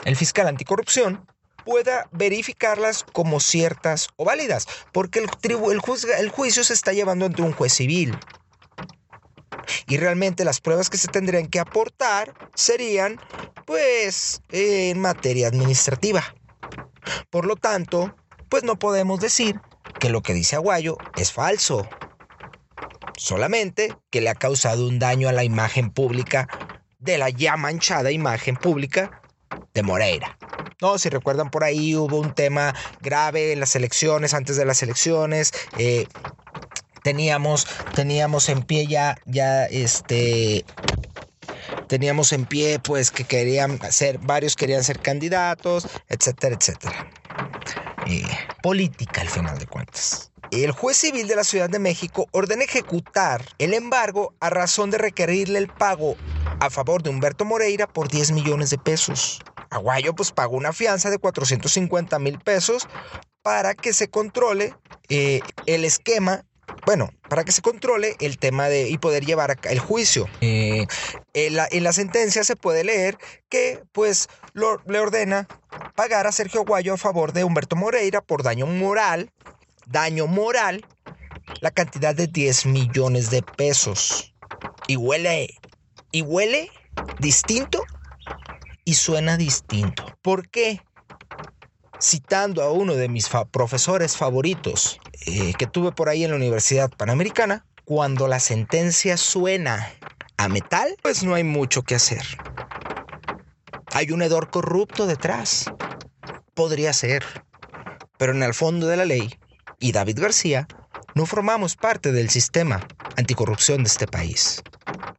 el 0.05 0.15
fiscal 0.15 0.47
anticorrupción, 0.47 1.25
pueda 1.63 2.07
verificarlas 2.11 3.03
como 3.03 3.39
ciertas 3.39 4.09
o 4.15 4.25
válidas, 4.25 4.67
porque 4.91 5.19
el, 5.19 6.29
juicio 6.29 6.63
se 6.63 6.73
está 6.73 6.93
llevando 6.93 7.25
ante 7.25 7.41
un 7.41 7.53
juez 7.53 7.73
civil. 7.73 8.17
Y 9.87 9.97
realmente 9.97 10.43
las 10.43 10.59
pruebas 10.59 10.89
que 10.89 10.97
se 10.97 11.07
tendrían 11.07 11.47
que 11.47 11.59
aportar 11.59 12.33
serían, 12.55 13.19
pues, 13.65 14.41
en 14.49 14.99
materia 14.99 15.47
administrativa. 15.47 16.23
Por 17.29 17.45
lo 17.45 17.55
tanto, 17.55 18.15
pues 18.49 18.63
no 18.63 18.77
podemos 18.77 19.19
decir 19.19 19.59
que 19.99 20.09
lo 20.09 20.21
que 20.21 20.33
dice 20.33 20.55
Aguayo 20.55 20.97
es 21.15 21.31
falso. 21.31 21.87
Solamente 23.17 23.95
que 24.09 24.21
le 24.21 24.29
ha 24.29 24.35
causado 24.35 24.87
un 24.87 24.99
daño 24.99 25.29
a 25.29 25.31
la 25.31 25.43
imagen 25.43 25.91
pública 25.91 26.47
de 26.99 27.17
la 27.17 27.29
ya 27.29 27.55
manchada 27.55 28.11
imagen 28.11 28.55
pública 28.55 29.20
de 29.73 29.83
Moreira. 29.83 30.37
No, 30.81 30.97
si 30.97 31.09
recuerdan 31.09 31.51
por 31.51 31.63
ahí 31.63 31.95
hubo 31.95 32.19
un 32.19 32.33
tema 32.33 32.73
grave 33.01 33.53
en 33.53 33.59
las 33.59 33.75
elecciones, 33.75 34.33
antes 34.33 34.57
de 34.57 34.65
las 34.65 34.81
elecciones. 34.81 35.53
eh, 35.77 36.07
teníamos, 37.03 37.67
teníamos 37.95 38.49
en 38.49 38.63
pie 38.63 38.87
ya, 38.87 39.17
ya 39.25 39.65
este, 39.65 40.65
teníamos 41.87 42.31
en 42.31 42.45
pie 42.45 42.79
pues 42.79 43.11
que 43.11 43.23
querían 43.23 43.79
ser, 43.91 44.17
varios 44.19 44.55
querían 44.55 44.83
ser 44.83 44.99
candidatos, 44.99 45.87
etcétera, 46.09 46.55
etcétera. 46.59 47.07
Eh, 48.07 48.23
política 48.63 49.21
al 49.21 49.29
final 49.29 49.57
de 49.59 49.67
cuentas. 49.67 50.31
El 50.51 50.71
juez 50.71 50.97
civil 50.97 51.27
de 51.27 51.35
la 51.35 51.43
Ciudad 51.43 51.69
de 51.69 51.79
México 51.79 52.27
ordena 52.31 52.63
ejecutar 52.63 53.45
el 53.57 53.73
embargo 53.73 54.33
a 54.41 54.49
razón 54.49 54.91
de 54.91 54.97
requerirle 54.97 55.59
el 55.59 55.69
pago 55.69 56.17
a 56.59 56.69
favor 56.69 57.01
de 57.03 57.09
Humberto 57.09 57.45
Moreira 57.45 57.87
por 57.87 58.09
10 58.09 58.31
millones 58.31 58.69
de 58.69 58.77
pesos. 58.77 59.39
Aguayo 59.71 60.13
pues 60.13 60.31
pagó 60.33 60.57
una 60.57 60.73
fianza 60.73 61.09
de 61.09 61.17
450 61.17 62.19
mil 62.19 62.37
pesos 62.39 62.87
para 63.41 63.73
que 63.73 63.93
se 63.93 64.09
controle 64.09 64.75
eh, 65.07 65.41
el 65.65 65.85
esquema, 65.85 66.45
bueno, 66.85 67.09
para 67.29 67.45
que 67.45 67.53
se 67.53 67.61
controle 67.61 68.15
el 68.19 68.37
tema 68.37 68.67
de 68.67 68.89
y 68.89 68.97
poder 68.97 69.25
llevar 69.25 69.57
el 69.63 69.79
juicio. 69.79 70.27
Eh, 70.41 70.85
en, 71.33 71.55
la, 71.55 71.67
en 71.71 71.85
la 71.85 71.93
sentencia 71.93 72.43
se 72.43 72.57
puede 72.57 72.83
leer 72.83 73.17
que 73.49 73.81
pues 73.93 74.27
le 74.53 74.99
ordena 74.99 75.47
pagar 75.95 76.27
a 76.27 76.33
Sergio 76.33 76.61
Aguayo 76.61 76.93
a 76.93 76.97
favor 76.97 77.31
de 77.31 77.45
Humberto 77.45 77.77
Moreira 77.77 78.19
por 78.21 78.43
daño 78.43 78.67
moral, 78.67 79.31
daño 79.85 80.27
moral, 80.27 80.85
la 81.61 81.71
cantidad 81.71 82.13
de 82.13 82.27
10 82.27 82.65
millones 82.65 83.31
de 83.31 83.41
pesos. 83.41 84.35
Y 84.87 84.97
huele, 84.97 85.55
y 86.11 86.23
huele 86.23 86.69
distinto 87.19 87.83
y 88.85 88.95
suena 88.95 89.37
distinto. 89.37 90.05
¿Por 90.21 90.49
qué? 90.49 90.81
Citando 92.01 92.63
a 92.63 92.71
uno 92.71 92.95
de 92.95 93.09
mis 93.09 93.29
profesores 93.51 94.17
favoritos 94.17 94.99
eh, 95.25 95.53
que 95.57 95.67
tuve 95.67 95.91
por 95.91 96.09
ahí 96.09 96.23
en 96.23 96.31
la 96.31 96.37
Universidad 96.37 96.89
Panamericana, 96.89 97.65
cuando 97.85 98.27
la 98.27 98.39
sentencia 98.39 99.17
suena 99.17 99.91
a 100.37 100.47
metal, 100.47 100.95
pues 101.01 101.23
no 101.23 101.35
hay 101.35 101.43
mucho 101.43 101.83
que 101.83 101.95
hacer. 101.95 102.23
Hay 103.93 104.11
un 104.11 104.21
hedor 104.21 104.49
corrupto 104.49 105.05
detrás. 105.05 105.65
Podría 106.53 106.93
ser. 106.93 107.23
Pero 108.17 108.31
en 108.33 108.41
el 108.41 108.53
fondo 108.53 108.87
de 108.87 108.97
la 108.97 109.05
ley, 109.05 109.37
y 109.79 109.91
David 109.91 110.19
García, 110.19 110.67
no 111.13 111.25
formamos 111.25 111.75
parte 111.75 112.11
del 112.11 112.29
sistema 112.29 112.87
anticorrupción 113.17 113.83
de 113.83 113.89
este 113.89 114.07
país. 114.07 114.63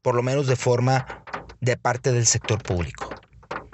Por 0.03 0.15
lo 0.15 0.23
menos 0.23 0.47
de 0.47 0.57
forma 0.57 1.25
de 1.61 1.77
parte 1.77 2.13
del 2.13 2.27
sector 2.27 2.63
público. 2.63 3.12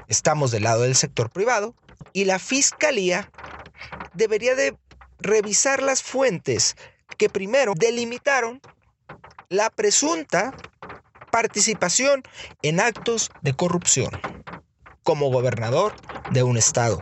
Estamos 0.08 0.50
del 0.50 0.64
lado 0.64 0.82
del 0.82 0.96
sector 0.96 1.30
privado 1.30 1.74
y 2.12 2.24
la 2.24 2.38
fiscalía 2.38 3.30
debería 4.14 4.54
de 4.54 4.76
revisar 5.20 5.82
las 5.82 6.02
fuentes 6.02 6.76
que 7.16 7.28
primero 7.28 7.74
delimitaron 7.76 8.60
la 9.48 9.70
presunta 9.70 10.54
participación 11.30 12.22
en 12.62 12.80
actos 12.80 13.30
de 13.42 13.52
corrupción 13.54 14.10
como 15.02 15.30
gobernador 15.30 15.94
de 16.30 16.42
un 16.42 16.56
estado. 16.56 17.00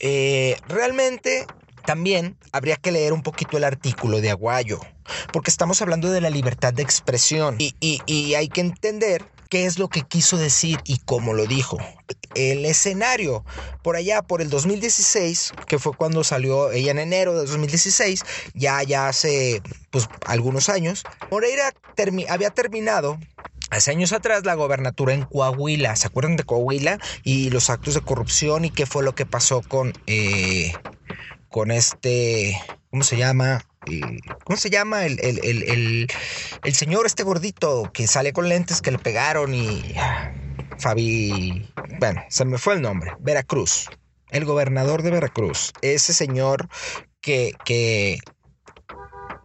Eh, 0.00 0.56
realmente 0.68 1.46
también 1.84 2.36
habría 2.52 2.76
que 2.76 2.92
leer 2.92 3.12
un 3.12 3.22
poquito 3.22 3.56
el 3.56 3.64
artículo 3.64 4.20
de 4.20 4.30
Aguayo, 4.30 4.80
porque 5.32 5.50
estamos 5.50 5.80
hablando 5.82 6.10
de 6.10 6.20
la 6.20 6.30
libertad 6.30 6.72
de 6.72 6.82
expresión 6.82 7.56
y, 7.58 7.74
y- 7.80 8.02
y 8.06 8.34
hay 8.34 8.48
que 8.48 8.60
entender 8.60 9.24
qué 9.48 9.66
es 9.66 9.78
lo 9.78 9.88
que 9.88 10.02
quiso 10.02 10.36
decir 10.36 10.78
y 10.84 10.98
cómo 10.98 11.34
lo 11.34 11.46
dijo. 11.46 11.78
El 12.34 12.64
escenario, 12.64 13.44
por 13.82 13.96
allá, 13.96 14.22
por 14.22 14.42
el 14.42 14.50
2016, 14.50 15.52
que 15.66 15.78
fue 15.78 15.92
cuando 15.94 16.24
salió 16.24 16.70
ella 16.70 16.90
en 16.90 16.98
enero 16.98 17.32
de 17.32 17.40
2016, 17.40 18.24
ya, 18.54 18.82
ya 18.82 19.08
hace 19.08 19.62
pues, 19.90 20.08
algunos 20.26 20.68
años, 20.68 21.04
Moreira 21.30 21.72
había 22.28 22.50
terminado 22.50 23.18
Hace 23.70 23.90
años 23.90 24.14
atrás 24.14 24.46
la 24.46 24.54
gobernatura 24.54 25.12
en 25.12 25.24
Coahuila, 25.24 25.94
¿se 25.94 26.06
acuerdan 26.06 26.36
de 26.36 26.44
Coahuila? 26.44 26.98
Y 27.22 27.50
los 27.50 27.68
actos 27.68 27.92
de 27.92 28.00
corrupción 28.00 28.64
y 28.64 28.70
qué 28.70 28.86
fue 28.86 29.04
lo 29.04 29.14
que 29.14 29.26
pasó 29.26 29.60
con, 29.60 29.92
eh, 30.06 30.72
con 31.50 31.70
este, 31.70 32.58
¿cómo 32.90 33.04
se 33.04 33.18
llama? 33.18 33.60
Eh, 33.88 34.00
¿Cómo 34.44 34.56
se 34.56 34.70
llama 34.70 35.06
el, 35.06 35.18
el, 35.20 35.38
el, 35.44 36.08
el, 36.64 36.74
señor 36.74 37.06
este 37.06 37.22
gordito 37.22 37.90
que 37.92 38.06
sale 38.06 38.32
con 38.32 38.48
lentes 38.48 38.82
que 38.82 38.90
le 38.90 38.98
pegaron 38.98 39.54
y... 39.54 39.94
ah, 39.96 40.32
Fabi... 40.78 41.68
Bueno, 41.98 42.22
se 42.28 42.44
me 42.44 42.58
fue 42.58 42.74
el 42.74 42.82
nombre. 42.82 43.12
Veracruz. 43.20 43.88
El 44.30 44.44
gobernador 44.44 45.02
de 45.02 45.10
Veracruz. 45.10 45.72
Ese 45.82 46.12
señor 46.12 46.68
que, 47.20 47.52
que 47.64 48.18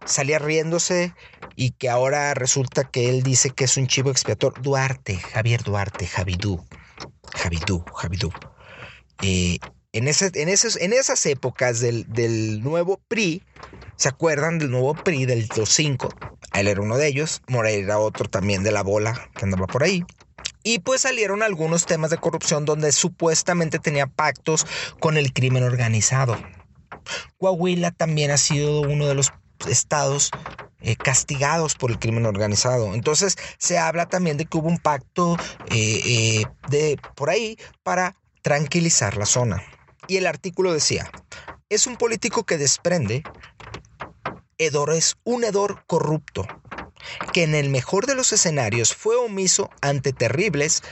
salía 0.04 0.38
riéndose 0.38 1.14
y 1.56 1.70
que 1.72 1.88
ahora 1.88 2.34
resulta 2.34 2.84
que 2.84 3.08
él 3.08 3.22
dice 3.22 3.50
que 3.50 3.64
es 3.64 3.76
un 3.76 3.86
chivo 3.86 4.10
expiator. 4.10 4.60
Duarte, 4.62 5.16
Javier 5.16 5.62
Duarte, 5.62 6.06
Javidú. 6.06 6.64
Javidú, 7.34 7.84
Javidú. 7.94 8.32
Eh, 9.22 9.58
en, 9.94 10.08
ese, 10.08 10.30
en, 10.34 10.48
esos, 10.48 10.76
en 10.76 10.92
esas 10.92 11.24
épocas 11.24 11.78
del, 11.80 12.04
del 12.12 12.62
nuevo 12.62 13.00
PRI, 13.08 13.44
¿se 13.96 14.08
acuerdan 14.08 14.58
del 14.58 14.70
nuevo 14.70 14.94
PRI 14.94 15.24
del 15.24 15.46
25? 15.46 16.08
Él 16.52 16.66
era 16.66 16.80
uno 16.80 16.96
de 16.98 17.06
ellos, 17.06 17.42
Moreira 17.48 17.84
era 17.84 17.98
otro 17.98 18.28
también 18.28 18.64
de 18.64 18.72
la 18.72 18.82
bola 18.82 19.30
que 19.36 19.44
andaba 19.44 19.68
por 19.68 19.84
ahí. 19.84 20.04
Y 20.64 20.80
pues 20.80 21.02
salieron 21.02 21.44
algunos 21.44 21.86
temas 21.86 22.10
de 22.10 22.18
corrupción 22.18 22.64
donde 22.64 22.90
supuestamente 22.90 23.78
tenía 23.78 24.08
pactos 24.08 24.66
con 24.98 25.16
el 25.16 25.32
crimen 25.32 25.62
organizado. 25.62 26.36
Coahuila 27.38 27.92
también 27.92 28.32
ha 28.32 28.38
sido 28.38 28.80
uno 28.80 29.06
de 29.06 29.14
los 29.14 29.32
estados 29.68 30.30
eh, 30.80 30.96
castigados 30.96 31.76
por 31.76 31.92
el 31.92 32.00
crimen 32.00 32.26
organizado. 32.26 32.94
Entonces 32.94 33.36
se 33.58 33.78
habla 33.78 34.06
también 34.06 34.38
de 34.38 34.46
que 34.46 34.58
hubo 34.58 34.68
un 34.68 34.78
pacto 34.78 35.36
eh, 35.70 36.00
eh, 36.04 36.44
de 36.68 36.98
por 37.14 37.30
ahí 37.30 37.58
para 37.84 38.16
tranquilizar 38.42 39.16
la 39.16 39.26
zona. 39.26 39.62
Y 40.06 40.16
el 40.16 40.26
artículo 40.26 40.72
decía, 40.72 41.10
es 41.68 41.86
un 41.86 41.96
político 41.96 42.44
que 42.44 42.58
desprende, 42.58 43.24
hedor 44.58 44.92
es 44.92 45.16
un 45.24 45.44
hedor 45.44 45.84
corrupto, 45.86 46.46
que 47.32 47.42
en 47.42 47.54
el 47.54 47.70
mejor 47.70 48.06
de 48.06 48.14
los 48.14 48.32
escenarios 48.32 48.94
fue 48.94 49.16
omiso 49.16 49.70
ante 49.80 50.12
terribles 50.12 50.82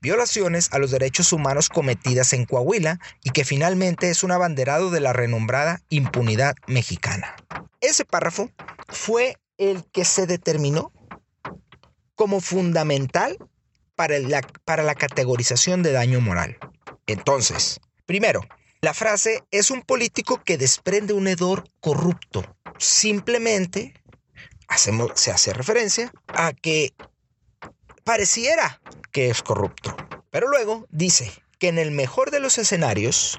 violaciones 0.00 0.68
a 0.72 0.78
los 0.78 0.90
derechos 0.90 1.32
humanos 1.32 1.68
cometidas 1.68 2.32
en 2.32 2.44
Coahuila 2.44 3.00
y 3.24 3.30
que 3.30 3.44
finalmente 3.44 4.10
es 4.10 4.22
un 4.22 4.30
abanderado 4.30 4.90
de 4.90 5.00
la 5.00 5.12
renombrada 5.12 5.80
impunidad 5.88 6.54
mexicana. 6.66 7.36
Ese 7.80 8.04
párrafo 8.04 8.50
fue 8.88 9.36
el 9.56 9.84
que 9.92 10.04
se 10.04 10.26
determinó 10.26 10.92
como 12.14 12.40
fundamental 12.40 13.36
para 13.96 14.18
la, 14.18 14.40
para 14.64 14.82
la 14.82 14.94
categorización 14.94 15.82
de 15.82 15.92
daño 15.92 16.20
moral. 16.20 16.58
Entonces, 17.06 17.80
primero, 18.08 18.40
la 18.80 18.94
frase 18.94 19.44
es 19.50 19.70
un 19.70 19.82
político 19.82 20.42
que 20.42 20.56
desprende 20.56 21.12
un 21.12 21.28
hedor 21.28 21.68
corrupto. 21.78 22.56
Simplemente 22.78 23.92
hacemos, 24.66 25.12
se 25.14 25.30
hace 25.30 25.52
referencia 25.52 26.10
a 26.28 26.54
que 26.54 26.94
pareciera 28.04 28.80
que 29.12 29.28
es 29.28 29.42
corrupto. 29.42 29.94
Pero 30.30 30.48
luego 30.48 30.86
dice 30.88 31.30
que 31.58 31.68
en 31.68 31.76
el 31.76 31.90
mejor 31.90 32.30
de 32.30 32.40
los 32.40 32.56
escenarios 32.56 33.38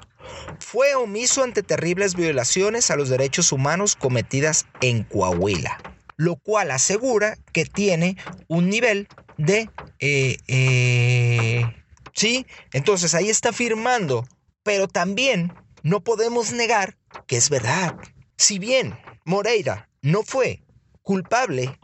fue 0.60 0.94
omiso 0.94 1.42
ante 1.42 1.64
terribles 1.64 2.14
violaciones 2.14 2.92
a 2.92 2.96
los 2.96 3.08
derechos 3.08 3.50
humanos 3.50 3.96
cometidas 3.96 4.66
en 4.80 5.02
Coahuila, 5.02 5.80
lo 6.16 6.36
cual 6.36 6.70
asegura 6.70 7.36
que 7.52 7.64
tiene 7.64 8.16
un 8.46 8.68
nivel 8.68 9.08
de... 9.36 9.68
Eh, 9.98 10.36
eh, 10.46 11.64
sí, 12.12 12.46
entonces 12.72 13.14
ahí 13.14 13.30
está 13.30 13.48
afirmando, 13.48 14.28
pero 14.62 14.88
también 14.88 15.52
no 15.82 16.00
podemos 16.00 16.52
negar 16.52 16.96
que 17.26 17.36
es 17.36 17.50
verdad. 17.50 17.94
Si 18.36 18.58
bien 18.58 18.98
Moreira 19.24 19.88
no 20.02 20.22
fue 20.22 20.62
culpable 21.02 21.78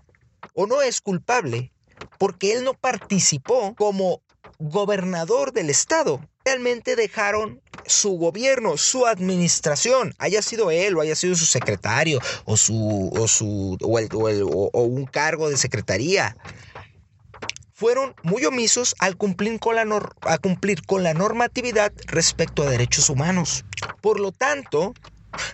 o 0.55 0.66
no 0.66 0.83
es 0.83 1.01
culpable 1.01 1.72
porque 2.18 2.53
él 2.53 2.64
no 2.64 2.74
participó 2.74 3.74
como 3.74 4.22
gobernador 4.59 5.53
del 5.53 5.70
estado. 5.70 6.20
Realmente 6.45 6.97
dejaron 6.97 7.61
su 7.87 8.12
gobierno, 8.18 8.77
su 8.79 9.07
administración, 9.07 10.14
haya 10.18 10.43
sido 10.43 10.70
él 10.70 10.97
o 10.97 11.01
haya 11.01 11.14
sido 11.14 11.35
su 11.37 11.45
secretario 11.47 12.20
o 12.45 12.57
su 12.57 13.11
o 13.12 13.29
su 13.29 13.77
o, 13.83 13.99
el- 13.99 14.09
o 14.14 14.29
el- 14.29 14.43
o- 14.43 14.70
o 14.72 14.83
un 14.83 15.07
cargo 15.07 15.49
de 15.51 15.57
secretaría. 15.57 16.37
Fueron 17.79 18.14
muy 18.22 18.43
omisos 18.47 18.97
al 19.01 19.18
cumplir 19.18 19.61
con 19.61 19.74
la 19.77 19.85
nor- 19.85 20.14
a 20.22 20.39
cumplir 20.39 20.83
con 20.87 21.03
la 21.03 21.12
normatividad 21.12 21.93
respecto 22.07 22.62
a 22.62 22.70
derechos 22.70 23.11
humanos. 23.11 23.66
Por 24.01 24.18
lo 24.18 24.33
tanto, 24.33 24.95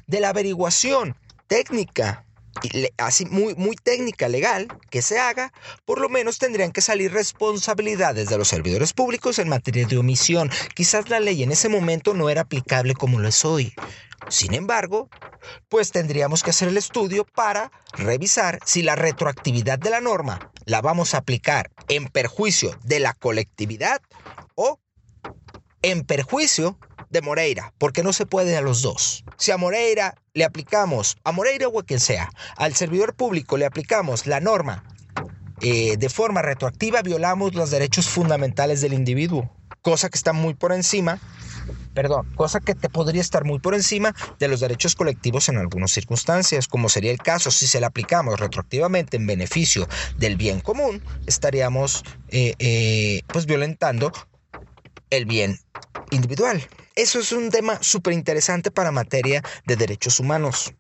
de 0.07 0.21
la 0.21 0.29
averiguación 0.29 1.17
técnica 1.49 2.25
y 2.63 2.87
así 2.97 3.25
muy, 3.25 3.57
muy 3.57 3.75
técnica 3.75 4.29
legal 4.29 4.69
que 4.89 5.03
se 5.03 5.19
haga, 5.19 5.53
por 5.85 6.01
lo 6.01 6.09
menos 6.09 6.39
tendrían 6.39 6.71
que 6.71 6.81
salir 6.81 7.13
responsabilidades 7.13 8.29
de 8.29 8.39
los 8.39 8.47
servidores 8.47 8.93
públicos 8.93 9.41
en 9.41 9.49
materia 9.49 9.85
de 9.85 9.99
omisión. 9.99 10.49
Quizás 10.77 11.09
la 11.11 11.19
ley 11.19 11.43
en 11.43 11.51
ese 11.51 11.69
momento 11.69 12.15
no 12.15 12.31
era 12.31 12.43
aplicable 12.43 12.95
como 12.95 13.19
lo 13.19 13.27
es 13.27 13.45
hoy. 13.45 13.75
Sin 14.29 14.55
embargo, 14.55 15.09
pues 15.69 15.91
tendríamos 15.91 16.43
que 16.43 16.51
hacer 16.51 16.69
el 16.69 16.77
estudio 16.77 17.25
para 17.25 17.71
revisar 17.95 18.59
si 18.65 18.83
la 18.83 18.97
retroactividad 18.97 19.79
de 19.79 19.91
la 19.91 20.01
norma 20.01 20.53
la 20.65 20.81
vamos 20.81 21.15
a 21.15 21.19
aplicar 21.19 21.71
en 21.89 22.07
perjuicio 22.07 22.79
de 22.85 23.01
la 23.01 23.15
colectividad 23.15 24.01
o 24.55 24.79
en 25.83 26.05
perjuicio 26.05 26.79
de 27.11 27.21
Moreira, 27.21 27.75
porque 27.79 28.03
no 28.03 28.13
se 28.13 28.25
puede 28.25 28.57
a 28.57 28.63
los 28.63 28.81
dos. 28.81 29.25
Si 29.37 29.51
a 29.51 29.57
Moreira 29.57 30.15
le 30.33 30.45
aplicamos, 30.45 31.17
a 31.25 31.33
Moreira 31.33 31.69
o 31.69 31.81
a 31.81 31.85
quien 31.85 32.01
sea, 32.01 32.31
al 32.57 32.75
servidor 32.75 33.15
público 33.15 33.59
le 33.59 33.67
aplicamos 33.67 34.27
la 34.27 34.41
norma 34.41 34.85
eh, 35.61 35.97
de 35.97 36.09
forma 36.09 36.43
retroactiva, 36.43 37.03
violamos 37.03 37.55
los 37.55 37.71
derechos 37.71 38.09
fundamentales 38.09 38.81
del 38.81 38.95
individuo, 38.95 39.55
cosa 39.83 40.09
que 40.09 40.17
está 40.17 40.33
muy 40.33 40.55
por 40.55 40.73
encima, 40.73 41.21
perdón, 41.95 42.27
cosa 42.35 42.61
que 42.61 42.75
te 42.75 42.89
podría 42.89 43.21
estar 43.21 43.45
muy 43.45 43.59
por 43.59 43.75
encima 43.75 44.15
de 44.39 44.49
los 44.49 44.61
derechos 44.61 44.95
colectivos 44.95 45.49
en 45.49 45.59
algunas 45.59 45.91
circunstancias, 45.91 46.69
como 46.69 46.89
sería 46.89 47.11
el 47.11 47.19
caso 47.19 47.51
si 47.51 47.67
se 47.67 47.81
le 47.81 47.87
aplicamos 47.87 48.41
retroactivamente 48.41 49.17
en 49.17 49.27
beneficio 49.27 49.89
del 50.17 50.37
bien 50.37 50.61
común, 50.61 51.03
estaríamos 51.27 52.05
eh, 52.29 52.55
eh, 52.59 53.23
pues 53.29 53.47
violentando 53.47 54.13
el 55.11 55.27
bien 55.27 55.59
individual. 56.11 56.67
Eso 56.95 57.21
es 57.21 57.33
un 57.33 57.51
tema 57.51 57.79
súper 57.83 58.13
interesante 58.13 58.71
para 58.71 58.91
materia 58.91 59.43
de 59.67 59.77
derechos 59.77 60.21
humanos. 60.21 60.75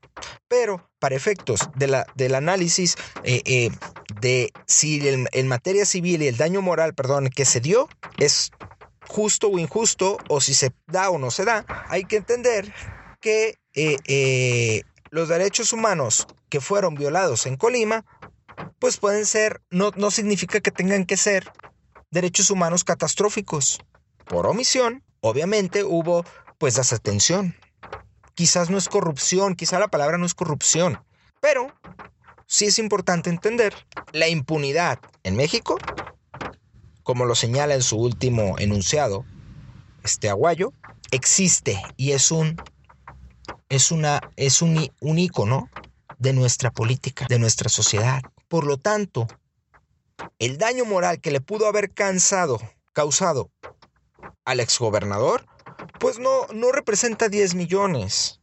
Pero 0.46 0.90
para 0.98 1.16
efectos 1.16 1.70
de 1.74 1.86
la, 1.88 2.06
del 2.14 2.34
análisis 2.34 2.96
eh, 3.24 3.70
de 4.20 4.52
si 4.66 5.00
en 5.08 5.48
materia 5.48 5.86
civil 5.86 6.22
y 6.22 6.28
el 6.28 6.36
daño 6.36 6.62
moral, 6.62 6.94
perdón, 6.94 7.28
que 7.30 7.44
se 7.44 7.60
dio 7.60 7.88
es 8.18 8.52
justo 9.12 9.48
o 9.48 9.58
injusto, 9.58 10.16
o 10.28 10.40
si 10.40 10.54
se 10.54 10.72
da 10.86 11.10
o 11.10 11.18
no 11.18 11.30
se 11.30 11.44
da, 11.44 11.66
hay 11.88 12.04
que 12.04 12.16
entender 12.16 12.72
que 13.20 13.58
eh, 13.74 13.98
eh, 14.06 14.82
los 15.10 15.28
derechos 15.28 15.72
humanos 15.72 16.26
que 16.48 16.60
fueron 16.60 16.94
violados 16.94 17.44
en 17.46 17.56
Colima, 17.56 18.04
pues 18.78 18.96
pueden 18.96 19.26
ser, 19.26 19.60
no, 19.70 19.90
no 19.96 20.10
significa 20.10 20.60
que 20.60 20.70
tengan 20.70 21.04
que 21.04 21.16
ser 21.18 21.52
derechos 22.10 22.50
humanos 22.50 22.84
catastróficos. 22.84 23.80
Por 24.24 24.46
omisión, 24.46 25.02
obviamente 25.20 25.84
hubo 25.84 26.24
pues 26.58 26.76
desatención. 26.76 27.54
Quizás 28.34 28.70
no 28.70 28.78
es 28.78 28.88
corrupción, 28.88 29.56
quizá 29.56 29.78
la 29.78 29.88
palabra 29.88 30.16
no 30.16 30.24
es 30.24 30.34
corrupción, 30.34 31.04
pero 31.40 31.66
sí 32.46 32.64
es 32.64 32.78
importante 32.78 33.28
entender 33.28 33.74
la 34.12 34.28
impunidad 34.28 34.98
en 35.22 35.36
México, 35.36 35.76
como 37.02 37.24
lo 37.24 37.34
señala 37.34 37.74
en 37.74 37.82
su 37.82 37.96
último 37.96 38.58
enunciado, 38.58 39.24
este 40.04 40.28
aguayo, 40.28 40.72
existe 41.10 41.80
y 41.96 42.12
es 42.12 42.30
un 42.30 42.60
es 43.68 43.90
una 43.90 44.20
es 44.36 44.62
un, 44.62 44.90
un 45.00 45.18
ícono 45.18 45.70
de 46.18 46.32
nuestra 46.32 46.70
política, 46.70 47.26
de 47.28 47.38
nuestra 47.38 47.68
sociedad. 47.68 48.22
Por 48.48 48.64
lo 48.64 48.76
tanto, 48.76 49.26
el 50.38 50.58
daño 50.58 50.84
moral 50.84 51.20
que 51.20 51.30
le 51.30 51.40
pudo 51.40 51.66
haber 51.66 51.90
cansado, 51.90 52.60
causado 52.92 53.50
al 54.44 54.60
exgobernador, 54.60 55.46
pues 55.98 56.18
no, 56.18 56.46
no 56.54 56.72
representa 56.72 57.28
10 57.28 57.54
millones. 57.54 58.40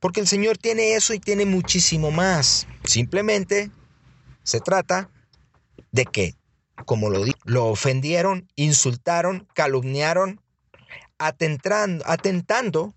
Porque 0.00 0.20
el 0.20 0.26
señor 0.26 0.58
tiene 0.58 0.94
eso 0.94 1.14
y 1.14 1.20
tiene 1.20 1.46
muchísimo 1.46 2.10
más. 2.10 2.66
Simplemente 2.84 3.70
se 4.42 4.60
trata 4.60 5.08
de 5.92 6.06
que, 6.06 6.34
como 6.84 7.10
lo 7.10 7.24
lo 7.44 7.66
ofendieron, 7.66 8.48
insultaron, 8.56 9.46
calumniaron, 9.54 10.40
atentando, 11.18 12.04
atentando 12.06 12.94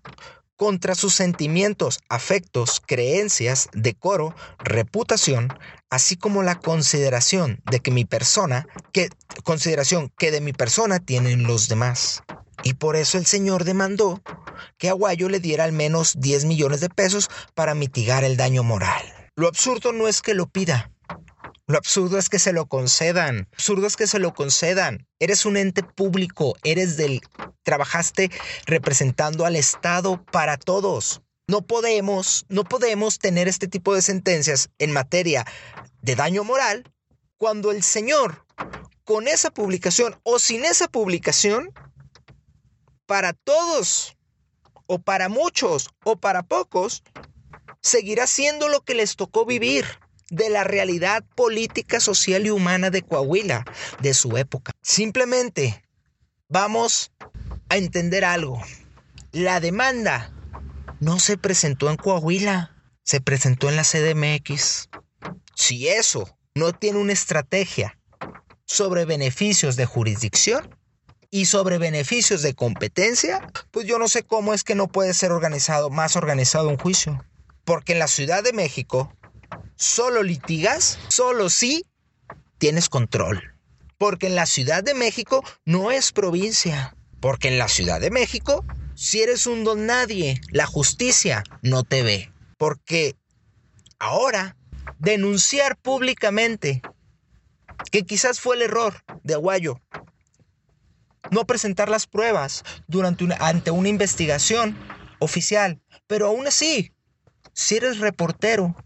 contra 0.56 0.94
sus 0.94 1.14
sentimientos, 1.14 2.00
afectos, 2.08 2.80
creencias, 2.84 3.68
decoro, 3.72 4.34
reputación, 4.58 5.52
así 5.90 6.16
como 6.16 6.42
la 6.42 6.58
consideración 6.58 7.60
de 7.70 7.80
que 7.80 7.90
mi 7.90 8.04
persona, 8.04 8.66
que 8.92 9.10
consideración 9.44 10.10
que 10.18 10.30
de 10.30 10.40
mi 10.40 10.52
persona 10.52 10.98
tienen 10.98 11.44
los 11.44 11.68
demás. 11.68 12.22
Y 12.62 12.74
por 12.74 12.96
eso 12.96 13.18
el 13.18 13.26
señor 13.26 13.64
demandó 13.64 14.22
que 14.78 14.88
Aguayo 14.88 15.28
le 15.28 15.40
diera 15.40 15.64
al 15.64 15.72
menos 15.72 16.14
10 16.18 16.46
millones 16.46 16.80
de 16.80 16.88
pesos 16.88 17.28
para 17.54 17.74
mitigar 17.74 18.24
el 18.24 18.36
daño 18.36 18.62
moral. 18.62 19.04
Lo 19.36 19.48
absurdo 19.48 19.92
no 19.92 20.08
es 20.08 20.22
que 20.22 20.32
lo 20.32 20.46
pida. 20.46 20.90
Lo 21.68 21.78
absurdo 21.78 22.16
es 22.16 22.28
que 22.28 22.38
se 22.38 22.52
lo 22.52 22.66
concedan. 22.66 23.48
Lo 23.50 23.54
absurdo 23.54 23.86
es 23.88 23.96
que 23.96 24.06
se 24.06 24.20
lo 24.20 24.34
concedan. 24.34 25.08
Eres 25.18 25.44
un 25.44 25.56
ente 25.56 25.82
público, 25.82 26.54
eres 26.62 26.96
del 26.96 27.20
trabajaste 27.64 28.30
representando 28.66 29.44
al 29.44 29.56
Estado 29.56 30.24
para 30.26 30.58
todos. 30.58 31.22
No 31.48 31.62
podemos, 31.62 32.46
no 32.48 32.62
podemos 32.62 33.18
tener 33.18 33.48
este 33.48 33.66
tipo 33.66 33.94
de 33.96 34.02
sentencias 34.02 34.70
en 34.78 34.92
materia 34.92 35.44
de 36.02 36.14
daño 36.14 36.44
moral 36.44 36.84
cuando 37.36 37.72
el 37.72 37.82
señor 37.82 38.44
con 39.02 39.26
esa 39.26 39.50
publicación 39.50 40.18
o 40.22 40.38
sin 40.38 40.64
esa 40.64 40.86
publicación 40.86 41.72
para 43.06 43.32
todos 43.32 44.16
o 44.86 45.00
para 45.00 45.28
muchos 45.28 45.90
o 46.04 46.16
para 46.16 46.44
pocos 46.44 47.02
seguirá 47.80 48.28
siendo 48.28 48.68
lo 48.68 48.82
que 48.82 48.94
les 48.94 49.16
tocó 49.16 49.44
vivir 49.44 49.84
de 50.30 50.50
la 50.50 50.64
realidad 50.64 51.24
política, 51.34 52.00
social 52.00 52.46
y 52.46 52.50
humana 52.50 52.90
de 52.90 53.02
Coahuila, 53.02 53.64
de 54.00 54.14
su 54.14 54.36
época. 54.36 54.72
Simplemente 54.82 55.84
vamos 56.48 57.12
a 57.68 57.76
entender 57.76 58.24
algo. 58.24 58.60
La 59.32 59.60
demanda 59.60 60.32
no 61.00 61.18
se 61.18 61.36
presentó 61.36 61.90
en 61.90 61.96
Coahuila, 61.96 62.74
se 63.04 63.20
presentó 63.20 63.68
en 63.68 63.76
la 63.76 63.84
CDMX. 63.84 64.88
Si 65.54 65.88
eso 65.88 66.36
no 66.54 66.72
tiene 66.72 66.98
una 66.98 67.12
estrategia 67.12 67.98
sobre 68.64 69.04
beneficios 69.04 69.76
de 69.76 69.86
jurisdicción 69.86 70.76
y 71.30 71.46
sobre 71.46 71.78
beneficios 71.78 72.42
de 72.42 72.54
competencia, 72.54 73.46
pues 73.70 73.86
yo 73.86 73.98
no 73.98 74.08
sé 74.08 74.22
cómo 74.22 74.54
es 74.54 74.64
que 74.64 74.74
no 74.74 74.88
puede 74.88 75.14
ser 75.14 75.32
organizado, 75.32 75.90
más 75.90 76.16
organizado 76.16 76.68
un 76.68 76.78
juicio. 76.78 77.24
Porque 77.64 77.92
en 77.92 77.98
la 77.98 78.08
Ciudad 78.08 78.42
de 78.42 78.52
México 78.52 79.12
solo 79.76 80.22
litigas, 80.22 80.98
solo 81.08 81.48
si 81.48 81.86
tienes 82.58 82.88
control. 82.88 83.54
Porque 83.98 84.26
en 84.26 84.34
la 84.34 84.46
Ciudad 84.46 84.82
de 84.82 84.94
México 84.94 85.42
no 85.64 85.90
es 85.90 86.12
provincia. 86.12 86.94
Porque 87.20 87.48
en 87.48 87.58
la 87.58 87.68
Ciudad 87.68 88.00
de 88.00 88.10
México 88.10 88.64
si 88.96 89.20
eres 89.20 89.46
un 89.46 89.62
don 89.62 89.84
nadie, 89.84 90.40
la 90.50 90.64
justicia 90.64 91.44
no 91.60 91.84
te 91.84 92.02
ve. 92.02 92.32
Porque 92.56 93.14
ahora 93.98 94.56
denunciar 94.98 95.76
públicamente 95.76 96.80
que 97.92 98.06
quizás 98.06 98.40
fue 98.40 98.56
el 98.56 98.62
error 98.62 99.04
de 99.22 99.34
Aguayo 99.34 99.82
no 101.30 101.44
presentar 101.44 101.90
las 101.90 102.06
pruebas 102.06 102.64
durante 102.86 103.24
una, 103.24 103.36
ante 103.36 103.70
una 103.70 103.90
investigación 103.90 104.78
oficial, 105.18 105.82
pero 106.06 106.28
aún 106.28 106.46
así, 106.46 106.92
si 107.52 107.76
eres 107.76 107.98
reportero 107.98 108.76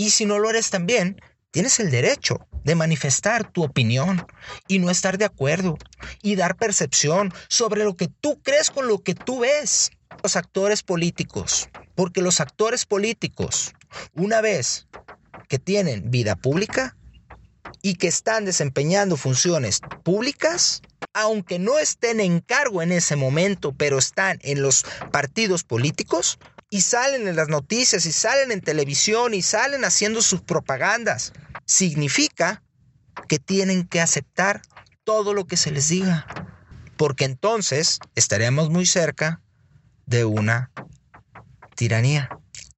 y 0.00 0.08
si 0.08 0.24
no 0.24 0.38
lo 0.38 0.48
eres 0.48 0.70
también, 0.70 1.20
tienes 1.50 1.78
el 1.78 1.90
derecho 1.90 2.48
de 2.64 2.74
manifestar 2.74 3.52
tu 3.52 3.62
opinión 3.62 4.26
y 4.66 4.78
no 4.78 4.90
estar 4.90 5.18
de 5.18 5.26
acuerdo 5.26 5.76
y 6.22 6.36
dar 6.36 6.56
percepción 6.56 7.34
sobre 7.48 7.84
lo 7.84 7.94
que 7.98 8.08
tú 8.08 8.40
crees 8.42 8.70
con 8.70 8.88
lo 8.88 9.00
que 9.00 9.14
tú 9.14 9.40
ves. 9.40 9.90
Los 10.22 10.36
actores 10.36 10.82
políticos, 10.82 11.68
porque 11.94 12.22
los 12.22 12.40
actores 12.40 12.86
políticos, 12.86 13.74
una 14.14 14.40
vez 14.40 14.86
que 15.50 15.58
tienen 15.58 16.10
vida 16.10 16.34
pública 16.34 16.96
y 17.82 17.96
que 17.96 18.08
están 18.08 18.46
desempeñando 18.46 19.18
funciones 19.18 19.80
públicas, 20.02 20.80
aunque 21.12 21.58
no 21.58 21.78
estén 21.78 22.20
en 22.20 22.40
cargo 22.40 22.80
en 22.80 22.92
ese 22.92 23.16
momento, 23.16 23.74
pero 23.76 23.98
están 23.98 24.38
en 24.40 24.62
los 24.62 24.86
partidos 25.12 25.62
políticos, 25.62 26.38
y 26.70 26.82
salen 26.82 27.26
en 27.26 27.36
las 27.36 27.48
noticias 27.48 28.06
y 28.06 28.12
salen 28.12 28.52
en 28.52 28.60
televisión 28.60 29.34
y 29.34 29.42
salen 29.42 29.84
haciendo 29.84 30.22
sus 30.22 30.40
propagandas 30.40 31.32
significa 31.66 32.62
que 33.28 33.38
tienen 33.40 33.86
que 33.86 34.00
aceptar 34.00 34.62
todo 35.04 35.34
lo 35.34 35.46
que 35.46 35.56
se 35.56 35.72
les 35.72 35.88
diga, 35.88 36.26
porque 36.96 37.24
entonces 37.24 37.98
estaremos 38.14 38.70
muy 38.70 38.86
cerca 38.86 39.42
de 40.06 40.24
una 40.24 40.70
tiranía. 41.74 42.30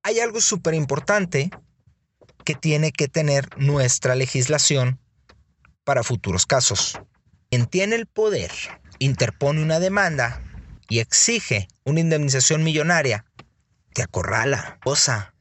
Hay 0.03 0.21
algo 0.21 0.41
súper 0.41 0.75
importante 0.75 1.51
que 2.45 2.55
tiene 2.55 2.93
que 2.93 3.09
tener 3.09 3.49
nuestra 3.59 4.15
legislación 4.15 4.99
para 5.85 6.03
futuros 6.03 6.47
casos. 6.47 6.99
Quien 7.51 7.67
tiene 7.67 7.97
el 7.97 8.07
poder 8.07 8.51
interpone 8.99 9.63
una 9.63 9.81
demanda 9.81 10.43
y 10.89 11.01
exige 11.01 11.69
una 11.85 12.01
indemnización 12.01 12.65
millonaria, 12.65 13.25
te 13.93 14.03
acorrala, 14.03 14.81
osa, 14.85 15.35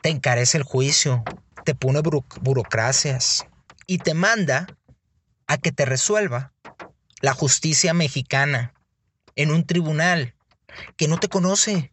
te 0.00 0.10
encarece 0.10 0.56
el 0.56 0.62
juicio, 0.62 1.24
te 1.64 1.74
pone 1.74 2.00
burocracias 2.40 3.46
y 3.86 3.98
te 3.98 4.14
manda 4.14 4.78
a 5.46 5.58
que 5.58 5.72
te 5.72 5.84
resuelva 5.84 6.52
la 7.20 7.34
justicia 7.34 7.94
mexicana 7.94 8.74
en 9.36 9.50
un 9.50 9.66
tribunal 9.66 10.34
que 10.96 11.08
no 11.08 11.18
te 11.18 11.28
conoce, 11.28 11.92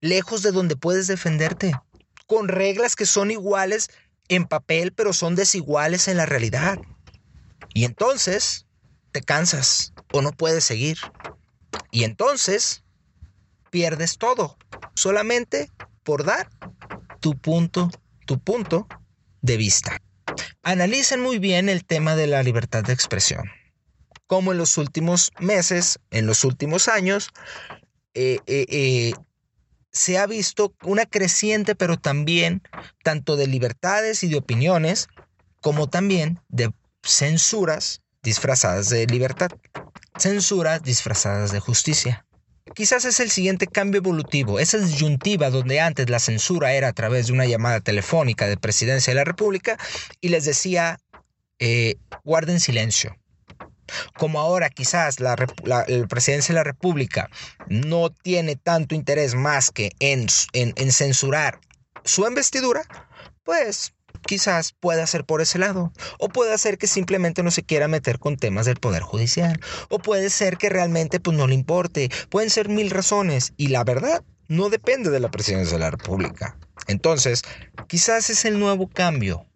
lejos 0.00 0.42
de 0.42 0.52
donde 0.52 0.76
puedes 0.76 1.06
defenderte, 1.06 1.78
con 2.26 2.48
reglas 2.48 2.96
que 2.96 3.06
son 3.06 3.30
iguales 3.30 3.90
en 4.28 4.46
papel 4.46 4.92
pero 4.92 5.12
son 5.12 5.34
desiguales 5.34 6.08
en 6.08 6.16
la 6.16 6.26
realidad. 6.26 6.80
Y 7.74 7.84
entonces 7.84 8.66
te 9.12 9.22
cansas 9.22 9.92
o 10.10 10.22
no 10.22 10.32
puedes 10.32 10.64
seguir. 10.64 10.98
Y 11.90 12.04
entonces 12.04 12.81
pierdes 13.72 14.18
todo, 14.18 14.58
solamente 14.94 15.70
por 16.04 16.24
dar 16.24 16.50
tu 17.20 17.36
punto, 17.38 17.90
tu 18.26 18.38
punto 18.38 18.86
de 19.40 19.56
vista. 19.56 19.96
Analicen 20.62 21.20
muy 21.20 21.38
bien 21.38 21.70
el 21.70 21.84
tema 21.84 22.14
de 22.14 22.26
la 22.26 22.42
libertad 22.42 22.84
de 22.84 22.92
expresión. 22.92 23.50
Como 24.26 24.52
en 24.52 24.58
los 24.58 24.76
últimos 24.76 25.32
meses, 25.40 25.98
en 26.10 26.26
los 26.26 26.44
últimos 26.44 26.86
años, 26.86 27.30
eh, 28.12 28.40
eh, 28.46 28.66
eh, 28.68 29.14
se 29.90 30.18
ha 30.18 30.26
visto 30.26 30.74
una 30.82 31.06
creciente, 31.06 31.74
pero 31.74 31.96
también 31.96 32.62
tanto 33.02 33.36
de 33.36 33.46
libertades 33.46 34.22
y 34.22 34.28
de 34.28 34.36
opiniones, 34.36 35.08
como 35.62 35.88
también 35.88 36.40
de 36.48 36.70
censuras 37.02 38.02
disfrazadas 38.22 38.90
de 38.90 39.06
libertad, 39.06 39.48
censuras 40.18 40.82
disfrazadas 40.82 41.52
de 41.52 41.60
justicia. 41.60 42.26
Quizás 42.74 43.04
es 43.04 43.20
el 43.20 43.30
siguiente 43.30 43.66
cambio 43.66 43.98
evolutivo, 43.98 44.58
esa 44.58 44.78
disyuntiva 44.78 45.50
donde 45.50 45.80
antes 45.80 46.08
la 46.08 46.18
censura 46.18 46.72
era 46.72 46.88
a 46.88 46.92
través 46.92 47.26
de 47.26 47.32
una 47.32 47.46
llamada 47.46 47.80
telefónica 47.80 48.46
de 48.46 48.56
presidencia 48.56 49.10
de 49.10 49.16
la 49.16 49.24
República 49.24 49.78
y 50.20 50.28
les 50.28 50.44
decía, 50.44 50.98
eh, 51.58 51.96
guarden 52.24 52.60
silencio. 52.60 53.16
Como 54.16 54.40
ahora 54.40 54.70
quizás 54.70 55.20
la, 55.20 55.36
presidencia 56.08 56.54
de 56.54 56.58
la 56.58 56.64
República 56.64 57.28
no 57.66 58.10
tiene 58.10 58.56
tanto 58.56 58.94
interés 58.94 59.34
más 59.34 59.70
que 59.70 59.90
en, 59.98 60.26
en 60.52 60.92
censurar 60.92 61.60
su 62.04 62.26
investidura, 62.26 62.82
pues 63.44 63.92
quizás 64.26 64.72
pueda 64.72 65.06
ser 65.06 65.24
por 65.24 65.40
ese 65.40 65.58
lado. 65.58 65.92
O 66.18 66.28
puede 66.28 66.56
ser 66.58 66.78
que 66.78 66.86
simplemente 66.86 67.42
no 67.42 67.50
se 67.50 67.62
quiera 67.62 67.88
meter 67.88 68.18
con 68.18 68.36
temas 68.36 68.66
del 68.66 68.76
Poder 68.76 69.02
Judicial. 69.02 69.60
O 69.88 69.98
puede 69.98 70.30
ser 70.30 70.56
que 70.56 70.68
realmente 70.68 71.20
pues 71.20 71.36
no 71.36 71.46
le 71.46 71.54
importe. 71.54 72.10
Pueden 72.28 72.50
ser 72.50 72.68
mil 72.68 72.90
razones. 72.90 73.52
Y 73.56 73.68
la 73.68 73.84
verdad 73.84 74.24
no 74.48 74.68
depende 74.68 75.10
de 75.10 75.20
la 75.20 75.30
presidencia 75.30 75.76
de 75.76 75.84
la 75.84 75.90
República. 75.90 76.58
Entonces, 76.86 77.42
quizás 77.86 78.30
es 78.30 78.44
el 78.44 78.58
nuevo 78.58 78.88
cambio. 78.88 79.46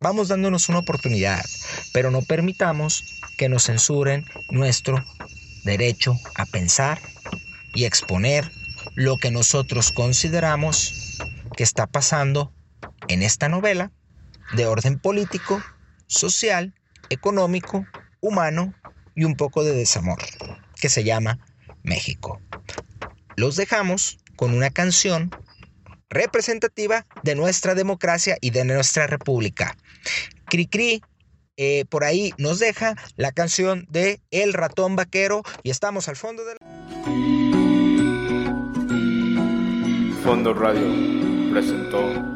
Vamos 0.00 0.28
dándonos 0.28 0.68
una 0.68 0.78
oportunidad, 0.78 1.44
pero 1.92 2.10
no 2.10 2.22
permitamos 2.22 3.02
que 3.38 3.48
nos 3.48 3.66
censuren 3.66 4.24
nuestro 4.50 5.02
derecho 5.64 6.14
a 6.36 6.46
pensar 6.46 7.00
y 7.74 7.84
exponer 7.84 8.50
lo 8.94 9.16
que 9.16 9.30
nosotros 9.30 9.92
consideramos 9.92 11.18
que 11.56 11.62
está 11.64 11.86
pasando 11.86 12.53
en 13.08 13.22
esta 13.22 13.48
novela 13.48 13.90
de 14.56 14.66
orden 14.66 14.98
político, 14.98 15.62
social, 16.06 16.74
económico, 17.10 17.86
humano 18.20 18.74
y 19.14 19.24
un 19.24 19.36
poco 19.36 19.64
de 19.64 19.72
desamor, 19.72 20.18
que 20.80 20.88
se 20.88 21.04
llama 21.04 21.38
México. 21.82 22.40
Los 23.36 23.56
dejamos 23.56 24.18
con 24.36 24.54
una 24.54 24.70
canción 24.70 25.30
representativa 26.08 27.06
de 27.22 27.34
nuestra 27.34 27.74
democracia 27.74 28.36
y 28.40 28.50
de 28.50 28.64
nuestra 28.64 29.06
república. 29.06 29.76
Cricri 30.46 31.02
eh, 31.56 31.84
por 31.88 32.02
ahí 32.02 32.32
nos 32.36 32.58
deja 32.58 32.96
la 33.16 33.30
canción 33.30 33.86
de 33.88 34.20
El 34.30 34.52
ratón 34.52 34.96
vaquero 34.96 35.42
y 35.62 35.70
estamos 35.70 36.08
al 36.08 36.16
fondo 36.16 36.44
del... 36.44 36.58
Fondo 40.24 40.54
Radio 40.54 41.52
presentó 41.52 42.33